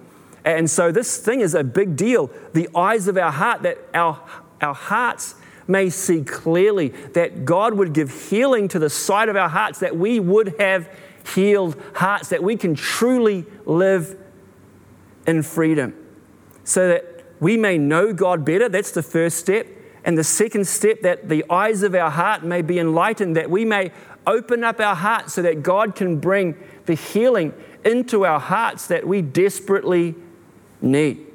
And 0.45 0.69
so 0.69 0.91
this 0.91 1.17
thing 1.17 1.41
is 1.41 1.53
a 1.53 1.63
big 1.63 1.95
deal. 1.95 2.31
The 2.53 2.69
eyes 2.75 3.07
of 3.07 3.17
our 3.17 3.31
heart, 3.31 3.61
that 3.63 3.77
our, 3.93 4.19
our 4.61 4.73
hearts 4.73 5.35
may 5.69 5.89
see 5.89 6.23
clearly, 6.23 6.89
that 7.13 7.45
God 7.45 7.75
would 7.75 7.93
give 7.93 8.29
healing 8.29 8.67
to 8.69 8.79
the 8.79 8.89
sight 8.89 9.29
of 9.29 9.35
our 9.35 9.49
hearts, 9.49 9.79
that 9.79 9.95
we 9.95 10.19
would 10.19 10.55
have 10.59 10.89
healed 11.35 11.81
hearts, 11.95 12.29
that 12.29 12.43
we 12.43 12.57
can 12.57 12.75
truly 12.75 13.45
live 13.65 14.17
in 15.27 15.43
freedom. 15.43 15.93
So 16.63 16.87
that 16.89 17.25
we 17.39 17.55
may 17.55 17.77
know 17.77 18.13
God 18.13 18.43
better. 18.43 18.67
That's 18.67 18.91
the 18.91 19.03
first 19.03 19.37
step. 19.37 19.67
And 20.03 20.17
the 20.17 20.23
second 20.23 20.65
step, 20.67 21.01
that 21.01 21.29
the 21.29 21.45
eyes 21.49 21.83
of 21.83 21.93
our 21.93 22.09
heart 22.09 22.43
may 22.43 22.61
be 22.61 22.79
enlightened, 22.79 23.35
that 23.35 23.49
we 23.49 23.65
may 23.65 23.91
open 24.25 24.63
up 24.63 24.79
our 24.79 24.95
hearts 24.95 25.33
so 25.33 25.41
that 25.41 25.61
God 25.63 25.95
can 25.95 26.19
bring 26.19 26.55
the 26.85 26.95
healing 26.95 27.53
into 27.83 28.25
our 28.25 28.39
hearts 28.39 28.87
that 28.87 29.07
we 29.07 29.21
desperately 29.21 30.15
need. 30.81 31.25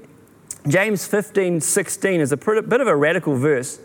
James 0.66 1.06
15, 1.06 1.60
16 1.60 2.20
is 2.20 2.32
a 2.32 2.36
bit 2.36 2.80
of 2.80 2.86
a 2.86 2.96
radical 2.96 3.36
verse. 3.36 3.78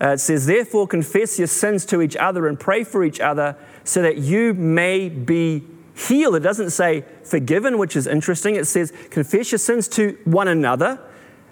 Uh, 0.00 0.10
it 0.10 0.18
says, 0.18 0.46
Therefore, 0.46 0.86
confess 0.86 1.38
your 1.38 1.46
sins 1.46 1.84
to 1.86 2.02
each 2.02 2.16
other 2.16 2.46
and 2.46 2.58
pray 2.58 2.84
for 2.84 3.04
each 3.04 3.20
other 3.20 3.56
so 3.84 4.02
that 4.02 4.18
you 4.18 4.54
may 4.54 5.08
be 5.08 5.64
healed. 5.94 6.34
It 6.34 6.40
doesn't 6.40 6.70
say 6.70 7.04
forgiven, 7.22 7.78
which 7.78 7.96
is 7.96 8.06
interesting. 8.06 8.56
It 8.56 8.66
says, 8.66 8.92
Confess 9.10 9.52
your 9.52 9.58
sins 9.58 9.88
to 9.88 10.18
one 10.24 10.48
another 10.48 11.00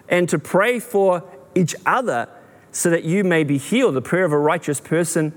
and 0.09 0.29
to 0.29 0.39
pray 0.39 0.79
for 0.79 1.25
each 1.55 1.75
other 1.87 2.29
so 2.73 2.91
that 2.91 3.05
you 3.05 3.23
may 3.23 3.45
be 3.45 3.59
healed. 3.59 3.95
The 3.95 4.03
prayer 4.03 4.25
of 4.25 4.33
a 4.33 4.39
righteous 4.39 4.81
person 4.81 5.33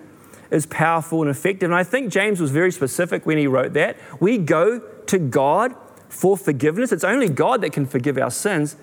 is 0.49 0.65
powerful 0.65 1.21
and 1.21 1.29
effective. 1.29 1.69
And 1.69 1.75
I 1.75 1.83
think 1.83 2.11
James 2.11 2.39
was 2.39 2.51
very 2.51 2.71
specific 2.71 3.25
when 3.25 3.37
he 3.37 3.47
wrote 3.47 3.73
that. 3.73 3.97
We 4.19 4.37
go 4.37 4.79
to 4.79 5.19
God 5.19 5.75
for 6.09 6.37
forgiveness. 6.37 6.91
It's 6.91 7.03
only 7.03 7.29
God 7.29 7.61
that 7.61 7.73
can 7.73 7.85
forgive 7.85 8.17
our 8.17 8.31
sins, 8.31 8.75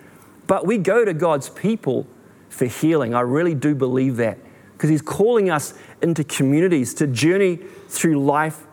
but 0.47 0.67
we 0.67 0.77
go 0.79 1.05
to 1.05 1.15
God's 1.15 1.49
people 1.49 2.07
for 2.53 2.67
healing. 2.67 3.15
I 3.15 3.21
really 3.21 3.55
do 3.55 3.75
believe 3.75 4.17
that 4.17 4.39
because 4.73 4.91
He's 4.91 5.03
calling 5.03 5.51
us 5.51 5.75
into 6.03 6.23
communities 6.23 6.93
to 6.95 7.07
journey 7.07 7.57
through 7.89 8.23
life 8.25 8.67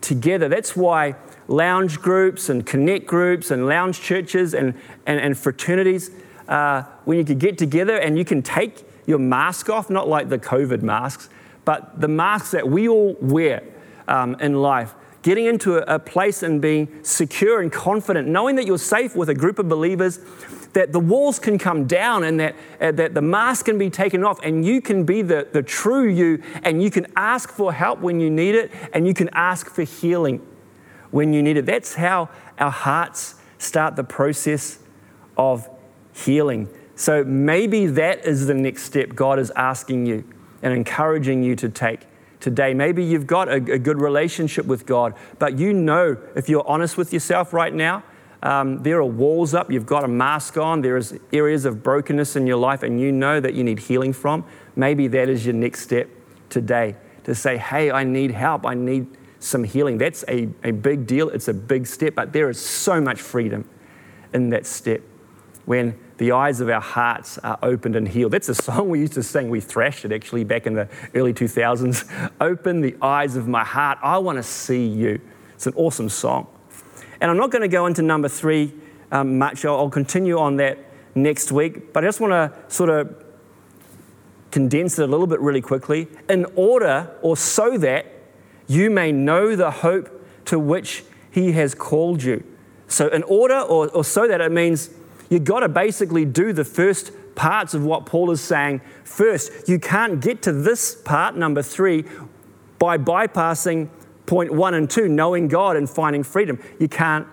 together. 0.00 0.48
That's 0.48 0.76
why 0.76 1.16
lounge 1.48 2.00
groups 2.00 2.48
and 2.48 2.64
connect 2.64 3.06
groups 3.06 3.50
and 3.50 3.66
lounge 3.66 4.00
churches 4.00 4.54
and, 4.54 4.74
and, 5.06 5.20
and 5.20 5.36
fraternities 5.36 6.10
uh, 6.48 6.82
when 7.04 7.18
you 7.18 7.24
can 7.24 7.38
get 7.38 7.58
together 7.58 7.96
and 7.96 8.16
you 8.16 8.24
can 8.24 8.42
take 8.42 8.84
your 9.06 9.18
mask 9.18 9.68
off, 9.68 9.90
not 9.90 10.08
like 10.08 10.28
the 10.28 10.38
COVID 10.38 10.82
masks, 10.82 11.28
but 11.64 12.00
the 12.00 12.08
masks 12.08 12.52
that 12.52 12.68
we 12.68 12.88
all 12.88 13.16
wear 13.20 13.62
um, 14.06 14.36
in 14.40 14.60
life. 14.60 14.94
Getting 15.22 15.46
into 15.46 15.78
a, 15.78 15.96
a 15.96 15.98
place 15.98 16.44
and 16.44 16.62
being 16.62 17.02
secure 17.02 17.60
and 17.60 17.72
confident, 17.72 18.28
knowing 18.28 18.54
that 18.56 18.66
you're 18.66 18.78
safe 18.78 19.16
with 19.16 19.28
a 19.28 19.34
group 19.34 19.58
of 19.58 19.68
believers, 19.68 20.20
that 20.76 20.92
the 20.92 21.00
walls 21.00 21.38
can 21.38 21.56
come 21.56 21.86
down 21.86 22.22
and 22.22 22.38
that, 22.38 22.54
uh, 22.82 22.92
that 22.92 23.14
the 23.14 23.22
mask 23.22 23.64
can 23.64 23.78
be 23.78 23.88
taken 23.88 24.22
off, 24.22 24.38
and 24.42 24.62
you 24.62 24.82
can 24.82 25.04
be 25.04 25.22
the, 25.22 25.48
the 25.50 25.62
true 25.62 26.06
you, 26.06 26.42
and 26.64 26.82
you 26.82 26.90
can 26.90 27.06
ask 27.16 27.50
for 27.50 27.72
help 27.72 28.00
when 28.00 28.20
you 28.20 28.28
need 28.28 28.54
it, 28.54 28.70
and 28.92 29.06
you 29.06 29.14
can 29.14 29.30
ask 29.32 29.70
for 29.70 29.84
healing 29.84 30.46
when 31.12 31.32
you 31.32 31.42
need 31.42 31.56
it. 31.56 31.64
That's 31.64 31.94
how 31.94 32.28
our 32.58 32.70
hearts 32.70 33.36
start 33.56 33.96
the 33.96 34.04
process 34.04 34.78
of 35.38 35.66
healing. 36.12 36.68
So 36.94 37.24
maybe 37.24 37.86
that 37.86 38.26
is 38.26 38.46
the 38.46 38.52
next 38.52 38.82
step 38.82 39.14
God 39.14 39.38
is 39.38 39.50
asking 39.56 40.04
you 40.04 40.24
and 40.60 40.74
encouraging 40.74 41.42
you 41.42 41.56
to 41.56 41.70
take 41.70 42.00
today. 42.38 42.74
Maybe 42.74 43.02
you've 43.02 43.26
got 43.26 43.48
a, 43.48 43.54
a 43.54 43.78
good 43.78 44.02
relationship 44.02 44.66
with 44.66 44.84
God, 44.84 45.14
but 45.38 45.58
you 45.58 45.72
know, 45.72 46.18
if 46.34 46.50
you're 46.50 46.68
honest 46.68 46.98
with 46.98 47.14
yourself 47.14 47.54
right 47.54 47.72
now, 47.72 48.02
um, 48.42 48.82
there 48.82 48.98
are 48.98 49.04
walls 49.04 49.54
up, 49.54 49.70
you've 49.70 49.86
got 49.86 50.04
a 50.04 50.08
mask 50.08 50.56
on, 50.56 50.82
there 50.82 50.96
is 50.96 51.18
areas 51.32 51.64
of 51.64 51.82
brokenness 51.82 52.36
in 52.36 52.46
your 52.46 52.58
life, 52.58 52.82
and 52.82 53.00
you 53.00 53.12
know 53.12 53.40
that 53.40 53.54
you 53.54 53.64
need 53.64 53.78
healing 53.78 54.12
from. 54.12 54.44
Maybe 54.74 55.08
that 55.08 55.28
is 55.28 55.44
your 55.46 55.54
next 55.54 55.80
step 55.80 56.08
today 56.48 56.96
to 57.24 57.34
say, 57.34 57.56
Hey, 57.56 57.90
I 57.90 58.04
need 58.04 58.30
help, 58.30 58.66
I 58.66 58.74
need 58.74 59.06
some 59.38 59.64
healing. 59.64 59.98
That's 59.98 60.24
a, 60.28 60.48
a 60.64 60.70
big 60.70 61.06
deal, 61.06 61.28
it's 61.30 61.48
a 61.48 61.54
big 61.54 61.86
step, 61.86 62.14
but 62.14 62.32
there 62.32 62.50
is 62.50 62.60
so 62.60 63.00
much 63.00 63.20
freedom 63.20 63.68
in 64.32 64.50
that 64.50 64.66
step 64.66 65.02
when 65.64 65.98
the 66.18 66.32
eyes 66.32 66.60
of 66.60 66.68
our 66.68 66.80
hearts 66.80 67.38
are 67.38 67.58
opened 67.62 67.96
and 67.96 68.08
healed. 68.08 68.32
That's 68.32 68.48
a 68.48 68.54
song 68.54 68.88
we 68.88 69.00
used 69.00 69.14
to 69.14 69.22
sing. 69.22 69.50
We 69.50 69.60
thrashed 69.60 70.04
it 70.04 70.12
actually 70.12 70.44
back 70.44 70.66
in 70.66 70.74
the 70.74 70.88
early 71.14 71.34
2000s. 71.34 72.32
Open 72.40 72.80
the 72.80 72.96
eyes 73.02 73.36
of 73.36 73.48
my 73.48 73.64
heart. 73.64 73.98
I 74.02 74.18
want 74.18 74.38
to 74.38 74.42
see 74.42 74.86
you. 74.86 75.20
It's 75.54 75.66
an 75.66 75.74
awesome 75.76 76.08
song. 76.08 76.46
And 77.20 77.30
I'm 77.30 77.36
not 77.36 77.50
going 77.50 77.62
to 77.62 77.68
go 77.68 77.86
into 77.86 78.02
number 78.02 78.28
three 78.28 78.72
um, 79.12 79.38
much. 79.38 79.64
I'll, 79.64 79.76
I'll 79.76 79.90
continue 79.90 80.38
on 80.38 80.56
that 80.56 80.78
next 81.14 81.52
week. 81.52 81.92
But 81.92 82.04
I 82.04 82.08
just 82.08 82.20
want 82.20 82.32
to 82.32 82.52
sort 82.72 82.90
of 82.90 83.24
condense 84.50 84.98
it 84.98 85.02
a 85.02 85.06
little 85.06 85.26
bit 85.26 85.40
really 85.40 85.60
quickly 85.60 86.08
in 86.28 86.46
order 86.54 87.10
or 87.22 87.36
so 87.36 87.76
that 87.78 88.06
you 88.66 88.90
may 88.90 89.12
know 89.12 89.54
the 89.54 89.70
hope 89.70 90.10
to 90.46 90.58
which 90.58 91.04
he 91.30 91.52
has 91.52 91.74
called 91.74 92.22
you. 92.22 92.42
So, 92.88 93.08
in 93.08 93.22
order 93.24 93.58
or, 93.60 93.88
or 93.90 94.04
so 94.04 94.28
that 94.28 94.40
it 94.40 94.52
means 94.52 94.90
you've 95.28 95.44
got 95.44 95.60
to 95.60 95.68
basically 95.68 96.24
do 96.24 96.52
the 96.52 96.64
first 96.64 97.10
parts 97.34 97.74
of 97.74 97.84
what 97.84 98.06
Paul 98.06 98.30
is 98.30 98.40
saying 98.40 98.80
first. 99.04 99.68
You 99.68 99.78
can't 99.78 100.20
get 100.20 100.42
to 100.42 100.52
this 100.52 100.94
part, 100.94 101.36
number 101.36 101.62
three, 101.62 102.04
by 102.78 102.98
bypassing 102.98 103.88
point 104.26 104.52
one 104.52 104.74
and 104.74 104.90
two, 104.90 105.08
knowing 105.08 105.48
God 105.48 105.76
and 105.76 105.88
finding 105.88 106.22
freedom. 106.22 106.58
You 106.78 106.88
can't 106.88 107.26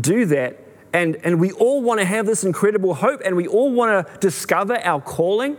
do 0.00 0.24
that. 0.26 0.58
And, 0.92 1.16
and 1.16 1.38
we 1.40 1.52
all 1.52 1.82
want 1.82 2.00
to 2.00 2.06
have 2.06 2.26
this 2.26 2.44
incredible 2.44 2.94
hope 2.94 3.20
and 3.24 3.36
we 3.36 3.46
all 3.46 3.70
want 3.72 4.06
to 4.06 4.18
discover 4.20 4.78
our 4.84 5.00
calling, 5.00 5.56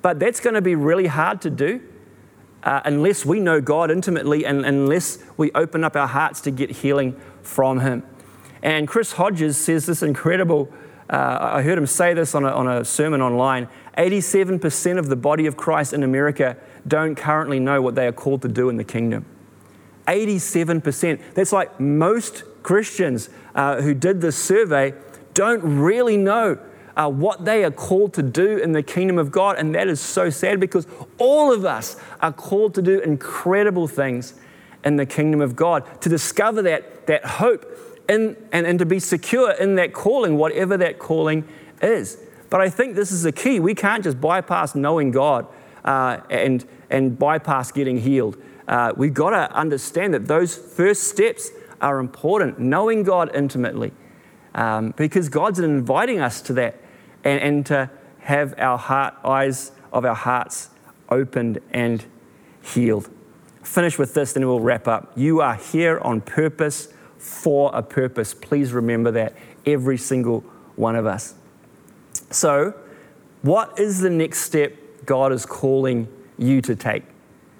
but 0.00 0.18
that's 0.18 0.40
going 0.40 0.54
to 0.54 0.62
be 0.62 0.74
really 0.74 1.06
hard 1.06 1.42
to 1.42 1.50
do 1.50 1.82
uh, 2.62 2.80
unless 2.84 3.26
we 3.26 3.40
know 3.40 3.60
God 3.60 3.90
intimately 3.90 4.46
and 4.46 4.64
unless 4.64 5.18
we 5.36 5.52
open 5.52 5.84
up 5.84 5.96
our 5.96 6.06
hearts 6.06 6.40
to 6.42 6.50
get 6.50 6.70
healing 6.70 7.20
from 7.42 7.80
Him. 7.80 8.04
And 8.62 8.88
Chris 8.88 9.12
Hodges 9.12 9.58
says 9.58 9.84
this 9.84 10.02
incredible 10.02 10.72
uh, 11.10 11.38
I 11.52 11.62
heard 11.62 11.76
him 11.76 11.86
say 11.86 12.14
this 12.14 12.34
on 12.34 12.44
a, 12.44 12.48
on 12.48 12.66
a 12.66 12.82
sermon 12.82 13.20
online 13.20 13.68
87% 13.98 14.98
of 14.98 15.08
the 15.08 15.16
body 15.16 15.46
of 15.46 15.56
Christ 15.56 15.92
in 15.92 16.02
America 16.02 16.56
don't 16.88 17.14
currently 17.14 17.60
know 17.60 17.82
what 17.82 17.94
they 17.94 18.06
are 18.06 18.12
called 18.12 18.42
to 18.42 18.48
do 18.48 18.68
in 18.68 18.76
the 18.76 18.84
kingdom. 18.84 19.26
87%. 20.06 21.20
That's 21.34 21.52
like 21.52 21.78
most 21.80 22.44
Christians 22.62 23.28
uh, 23.54 23.80
who 23.82 23.94
did 23.94 24.20
this 24.20 24.36
survey 24.36 24.94
don't 25.34 25.62
really 25.62 26.16
know 26.16 26.58
uh, 26.96 27.10
what 27.10 27.44
they 27.44 27.64
are 27.64 27.70
called 27.70 28.14
to 28.14 28.22
do 28.22 28.58
in 28.58 28.72
the 28.72 28.82
kingdom 28.82 29.18
of 29.18 29.30
God. 29.30 29.58
And 29.58 29.74
that 29.74 29.88
is 29.88 30.00
so 30.00 30.30
sad 30.30 30.60
because 30.60 30.86
all 31.18 31.52
of 31.52 31.64
us 31.64 31.96
are 32.20 32.32
called 32.32 32.74
to 32.74 32.82
do 32.82 33.00
incredible 33.00 33.88
things 33.88 34.34
in 34.84 34.96
the 34.96 35.06
kingdom 35.06 35.40
of 35.40 35.56
God, 35.56 35.84
to 36.02 36.08
discover 36.08 36.62
that, 36.62 37.06
that 37.06 37.24
hope 37.24 37.66
in, 38.08 38.36
and, 38.52 38.66
and 38.66 38.78
to 38.78 38.86
be 38.86 39.00
secure 39.00 39.52
in 39.52 39.76
that 39.76 39.92
calling, 39.92 40.36
whatever 40.36 40.76
that 40.76 40.98
calling 40.98 41.48
is. 41.80 42.18
But 42.50 42.60
I 42.60 42.68
think 42.68 42.94
this 42.94 43.10
is 43.10 43.22
the 43.22 43.32
key. 43.32 43.60
We 43.60 43.74
can't 43.74 44.04
just 44.04 44.20
bypass 44.20 44.74
knowing 44.74 45.10
God 45.10 45.46
uh, 45.84 46.18
and, 46.30 46.64
and 46.90 47.18
bypass 47.18 47.72
getting 47.72 47.98
healed. 47.98 48.36
Uh, 48.66 48.92
we've 48.96 49.14
got 49.14 49.30
to 49.30 49.52
understand 49.54 50.14
that 50.14 50.26
those 50.26 50.56
first 50.56 51.04
steps 51.04 51.50
are 51.80 51.98
important, 51.98 52.58
knowing 52.58 53.02
God 53.02 53.34
intimately, 53.34 53.92
um, 54.54 54.94
because 54.96 55.28
God's 55.28 55.58
inviting 55.58 56.20
us 56.20 56.40
to 56.42 56.52
that 56.54 56.80
and, 57.24 57.40
and 57.40 57.66
to 57.66 57.90
have 58.20 58.54
our 58.58 58.78
heart, 58.78 59.14
eyes 59.24 59.72
of 59.92 60.04
our 60.04 60.14
hearts 60.14 60.70
opened 61.10 61.60
and 61.70 62.04
healed. 62.62 63.10
Finish 63.62 63.98
with 63.98 64.14
this, 64.14 64.32
then 64.32 64.46
we'll 64.46 64.60
wrap 64.60 64.88
up. 64.88 65.12
You 65.16 65.40
are 65.40 65.54
here 65.54 65.98
on 66.00 66.20
purpose 66.20 66.88
for 67.18 67.70
a 67.74 67.82
purpose. 67.82 68.34
Please 68.34 68.72
remember 68.72 69.10
that, 69.12 69.34
every 69.66 69.98
single 69.98 70.40
one 70.76 70.96
of 70.96 71.06
us. 71.06 71.34
So, 72.30 72.74
what 73.42 73.78
is 73.78 74.00
the 74.00 74.10
next 74.10 74.40
step 74.40 74.74
God 75.04 75.32
is 75.32 75.44
calling 75.46 76.08
you 76.38 76.60
to 76.62 76.74
take 76.74 77.04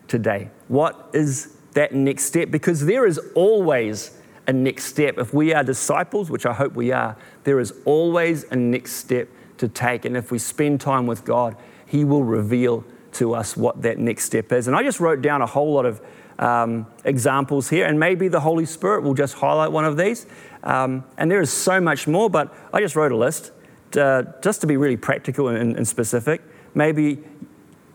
today? 0.08 0.50
What 0.68 1.10
is 1.12 1.56
that 1.72 1.94
next 1.94 2.24
step? 2.24 2.50
Because 2.50 2.86
there 2.86 3.06
is 3.06 3.18
always 3.34 4.18
a 4.46 4.52
next 4.52 4.84
step. 4.84 5.18
If 5.18 5.32
we 5.32 5.54
are 5.54 5.64
disciples, 5.64 6.30
which 6.30 6.46
I 6.46 6.52
hope 6.52 6.74
we 6.74 6.92
are, 6.92 7.16
there 7.44 7.60
is 7.60 7.72
always 7.84 8.44
a 8.44 8.56
next 8.56 8.92
step 8.92 9.28
to 9.58 9.68
take. 9.68 10.04
And 10.04 10.16
if 10.16 10.30
we 10.30 10.38
spend 10.38 10.80
time 10.80 11.06
with 11.06 11.24
God, 11.24 11.56
He 11.86 12.04
will 12.04 12.24
reveal 12.24 12.84
to 13.12 13.34
us 13.34 13.56
what 13.56 13.82
that 13.82 13.98
next 13.98 14.24
step 14.24 14.52
is. 14.52 14.66
And 14.66 14.76
I 14.76 14.82
just 14.82 15.00
wrote 15.00 15.22
down 15.22 15.40
a 15.40 15.46
whole 15.46 15.72
lot 15.72 15.86
of 15.86 16.00
um, 16.38 16.86
examples 17.04 17.68
here, 17.68 17.86
and 17.86 17.98
maybe 17.98 18.28
the 18.28 18.40
Holy 18.40 18.66
Spirit 18.66 19.02
will 19.02 19.14
just 19.14 19.34
highlight 19.34 19.70
one 19.70 19.84
of 19.84 19.96
these. 19.96 20.26
Um, 20.62 21.04
and 21.16 21.30
there 21.30 21.40
is 21.40 21.52
so 21.52 21.80
much 21.80 22.06
more, 22.06 22.28
but 22.28 22.52
I 22.72 22.80
just 22.80 22.96
wrote 22.96 23.12
a 23.12 23.16
list 23.16 23.52
uh, 23.96 24.24
just 24.42 24.60
to 24.62 24.66
be 24.66 24.76
really 24.76 24.96
practical 24.96 25.48
and, 25.48 25.76
and, 25.76 25.86
specific. 25.86 26.42
Maybe 26.74 27.22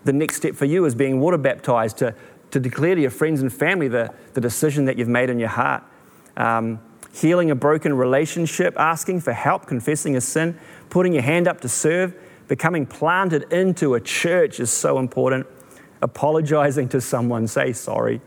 the 0.04 0.12
next 0.12 0.36
step 0.36 0.54
for 0.54 0.64
you 0.64 0.86
is 0.86 0.94
being 0.94 1.20
water 1.20 1.36
baptized 1.36 1.98
to, 1.98 2.14
to 2.50 2.60
declare 2.60 2.94
to 2.94 3.00
your 3.00 3.10
friends 3.10 3.40
and 3.40 3.52
family 3.52 3.88
the, 3.88 4.12
the 4.34 4.40
decision 4.40 4.84
that 4.86 4.98
you've 4.98 5.08
made 5.08 5.30
in 5.30 5.38
your 5.38 5.48
heart. 5.48 5.82
Um, 6.36 6.80
healing 7.12 7.50
a 7.50 7.54
broken 7.54 7.96
relationship, 7.96 8.74
asking 8.78 9.20
for 9.20 9.32
help, 9.32 9.66
confessing 9.66 10.16
a 10.16 10.20
sin, 10.20 10.58
putting 10.88 11.12
your 11.12 11.22
hand 11.22 11.48
up 11.48 11.60
to 11.60 11.68
serve, 11.68 12.14
becoming 12.48 12.86
planted 12.86 13.52
into 13.52 13.94
a 13.94 14.00
church 14.00 14.60
is 14.60 14.70
so 14.70 14.98
important. 14.98 15.46
Apologizing 16.02 16.88
to 16.88 17.00
someone, 17.00 17.46
say 17.46 17.72
sorry 17.72 18.20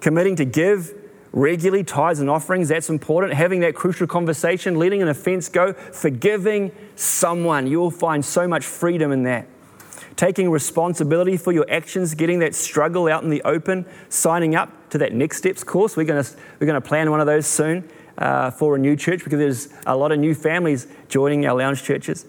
committing 0.00 0.36
to 0.36 0.44
give 0.44 0.94
regularly 1.32 1.84
tithes 1.84 2.20
and 2.20 2.28
offerings, 2.28 2.68
that's 2.68 2.90
important. 2.90 3.34
Having 3.34 3.60
that 3.60 3.74
crucial 3.74 4.06
conversation, 4.06 4.76
letting 4.76 5.00
an 5.02 5.08
offense 5.08 5.48
go, 5.48 5.72
forgiving 5.72 6.72
someone, 6.96 7.66
you 7.66 7.78
will 7.78 7.90
find 7.90 8.24
so 8.24 8.48
much 8.48 8.64
freedom 8.64 9.12
in 9.12 9.22
that. 9.24 9.46
Taking 10.20 10.50
responsibility 10.50 11.38
for 11.38 11.50
your 11.50 11.64
actions, 11.70 12.14
getting 12.14 12.40
that 12.40 12.54
struggle 12.54 13.08
out 13.08 13.22
in 13.22 13.30
the 13.30 13.40
open, 13.44 13.86
signing 14.10 14.54
up 14.54 14.90
to 14.90 14.98
that 14.98 15.14
Next 15.14 15.38
Steps 15.38 15.64
course. 15.64 15.96
We're 15.96 16.04
going 16.04 16.22
to, 16.22 16.30
we're 16.58 16.66
going 16.66 16.80
to 16.80 16.86
plan 16.86 17.10
one 17.10 17.20
of 17.20 17.26
those 17.26 17.46
soon 17.46 17.88
uh, 18.18 18.50
for 18.50 18.74
Renew 18.74 18.96
Church 18.96 19.24
because 19.24 19.38
there's 19.38 19.68
a 19.86 19.96
lot 19.96 20.12
of 20.12 20.18
new 20.18 20.34
families 20.34 20.86
joining 21.08 21.46
our 21.46 21.56
lounge 21.56 21.82
churches 21.84 22.26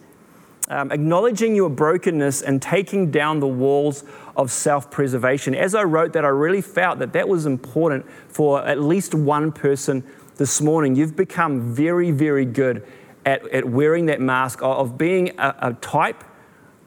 um, 0.69 0.89
acknowledging 0.89 1.53
your 1.53 1.69
brokenness 1.69 2.41
and 2.41 2.61
taking 2.61 3.11
down 3.11 3.41
the 3.41 3.47
walls 3.47 4.05
of 4.37 4.49
self 4.49 4.89
preservation. 4.89 5.53
As 5.53 5.75
I 5.75 5.83
wrote 5.83 6.13
that, 6.13 6.23
I 6.23 6.29
really 6.29 6.61
felt 6.61 6.99
that 6.99 7.11
that 7.11 7.27
was 7.27 7.45
important 7.45 8.09
for 8.29 8.65
at 8.65 8.79
least 8.79 9.13
one 9.13 9.51
person 9.51 10.01
this 10.37 10.61
morning. 10.61 10.95
You've 10.95 11.17
become 11.17 11.73
very, 11.73 12.11
very 12.11 12.45
good 12.45 12.87
at, 13.25 13.45
at 13.49 13.65
wearing 13.65 14.05
that 14.05 14.21
mask, 14.21 14.59
of 14.61 14.97
being 14.97 15.37
a, 15.37 15.55
a 15.59 15.73
type 15.73 16.23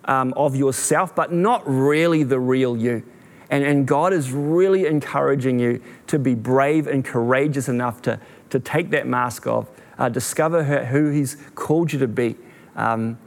um, 0.06 0.32
of 0.36 0.56
yourself, 0.56 1.14
but 1.14 1.32
not 1.32 1.62
really 1.66 2.22
the 2.22 2.40
real 2.40 2.76
you. 2.76 3.02
And, 3.50 3.64
and 3.64 3.86
God 3.86 4.12
is 4.12 4.32
really 4.32 4.86
encouraging 4.86 5.58
you 5.58 5.82
to 6.06 6.18
be 6.18 6.34
brave 6.34 6.86
and 6.86 7.04
courageous 7.04 7.68
enough 7.68 8.02
to, 8.02 8.18
to 8.50 8.58
take 8.58 8.90
that 8.90 9.06
mask 9.06 9.46
off, 9.46 9.66
uh, 9.98 10.08
discover 10.08 10.64
who 10.64 11.10
He's 11.10 11.36
called 11.54 11.92
you 11.92 11.98
to 11.98 12.08
be. 12.08 12.36
Um, 12.74 13.18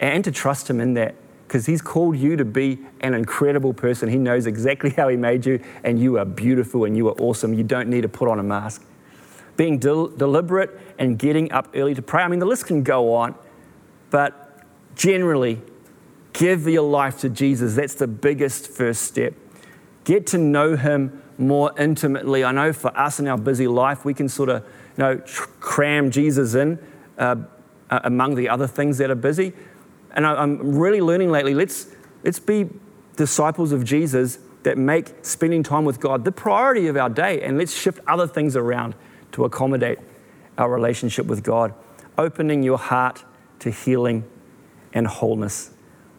and 0.00 0.22
to 0.24 0.30
trust 0.30 0.70
Him 0.70 0.80
in 0.80 0.94
that 0.94 1.14
because 1.46 1.66
He's 1.66 1.82
called 1.82 2.16
you 2.16 2.36
to 2.36 2.44
be 2.44 2.78
an 3.00 3.14
incredible 3.14 3.72
person. 3.72 4.08
He 4.08 4.16
knows 4.18 4.46
exactly 4.46 4.90
how 4.90 5.08
He 5.08 5.16
made 5.16 5.44
you, 5.46 5.60
and 5.82 5.98
you 5.98 6.18
are 6.18 6.24
beautiful 6.24 6.84
and 6.84 6.96
you 6.96 7.08
are 7.08 7.14
awesome. 7.20 7.54
You 7.54 7.64
don't 7.64 7.88
need 7.88 8.02
to 8.02 8.08
put 8.08 8.28
on 8.28 8.38
a 8.38 8.42
mask. 8.42 8.84
being 9.56 9.78
del- 9.78 10.08
deliberate 10.08 10.78
and 10.98 11.18
getting 11.18 11.50
up 11.52 11.68
early 11.74 11.94
to 11.94 12.00
pray. 12.02 12.22
I 12.22 12.28
mean, 12.28 12.38
the 12.38 12.46
list 12.46 12.66
can 12.66 12.82
go 12.82 13.14
on, 13.14 13.34
but 14.10 14.64
generally, 14.94 15.60
give 16.38 16.68
your 16.68 16.88
life 16.88 17.18
to 17.18 17.28
Jesus. 17.28 17.74
That's 17.74 17.94
the 17.94 18.06
biggest 18.06 18.68
first 18.68 19.02
step. 19.02 19.34
Get 20.04 20.26
to 20.28 20.38
know 20.38 20.76
Him 20.76 21.20
more 21.36 21.72
intimately. 21.76 22.44
I 22.44 22.52
know 22.52 22.72
for 22.72 22.96
us 22.96 23.18
in 23.18 23.26
our 23.26 23.36
busy 23.36 23.66
life, 23.66 24.04
we 24.04 24.14
can 24.14 24.28
sort 24.28 24.48
of 24.48 24.62
you 24.62 25.04
know, 25.04 25.22
cram 25.60 26.12
Jesus 26.12 26.54
in 26.54 26.78
uh, 27.18 27.36
among 27.90 28.36
the 28.36 28.48
other 28.48 28.68
things 28.68 28.98
that 28.98 29.10
are 29.10 29.16
busy. 29.16 29.52
And 30.12 30.24
I, 30.24 30.34
I'm 30.34 30.78
really 30.78 31.00
learning 31.00 31.30
lately 31.30 31.54
let's, 31.54 31.88
let's 32.22 32.38
be 32.38 32.70
disciples 33.16 33.72
of 33.72 33.84
Jesus 33.84 34.38
that 34.62 34.78
make 34.78 35.12
spending 35.22 35.64
time 35.64 35.84
with 35.84 35.98
God 35.98 36.24
the 36.24 36.32
priority 36.32 36.86
of 36.86 36.96
our 36.96 37.08
day, 37.08 37.42
and 37.42 37.58
let's 37.58 37.74
shift 37.74 37.98
other 38.06 38.28
things 38.28 38.54
around 38.54 38.94
to 39.32 39.44
accommodate 39.44 39.98
our 40.56 40.70
relationship 40.70 41.26
with 41.26 41.42
God, 41.42 41.74
opening 42.16 42.62
your 42.62 42.78
heart 42.78 43.24
to 43.60 43.70
healing 43.70 44.24
and 44.92 45.06
wholeness. 45.06 45.72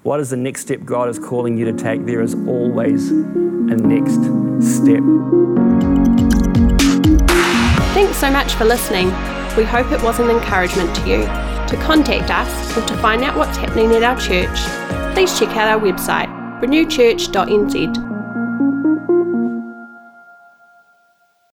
What 0.03 0.21
is 0.21 0.29
the 0.29 0.37
next 0.37 0.61
step 0.61 0.85
God 0.85 1.09
is 1.09 1.19
calling 1.19 1.57
you 1.57 1.65
to 1.65 1.73
take? 1.73 2.05
There 2.05 2.21
is 2.21 2.33
always 2.33 3.11
a 3.11 3.75
next 3.75 4.21
step. 4.65 5.03
Thanks 7.93 8.17
so 8.17 8.31
much 8.31 8.53
for 8.53 8.63
listening. 8.63 9.07
We 9.57 9.65
hope 9.65 9.91
it 9.91 10.01
was 10.01 10.19
an 10.19 10.29
encouragement 10.29 10.95
to 10.95 11.09
you. 11.09 11.23
To 11.23 11.77
contact 11.83 12.31
us 12.31 12.77
or 12.77 12.87
to 12.87 12.95
find 12.97 13.25
out 13.25 13.35
what's 13.35 13.57
happening 13.57 13.91
at 13.91 14.03
our 14.03 14.17
church, 14.17 14.57
please 15.13 15.37
check 15.37 15.49
out 15.57 15.67
our 15.67 15.79
website, 15.81 16.29
renewchurch.nz 16.61 18.08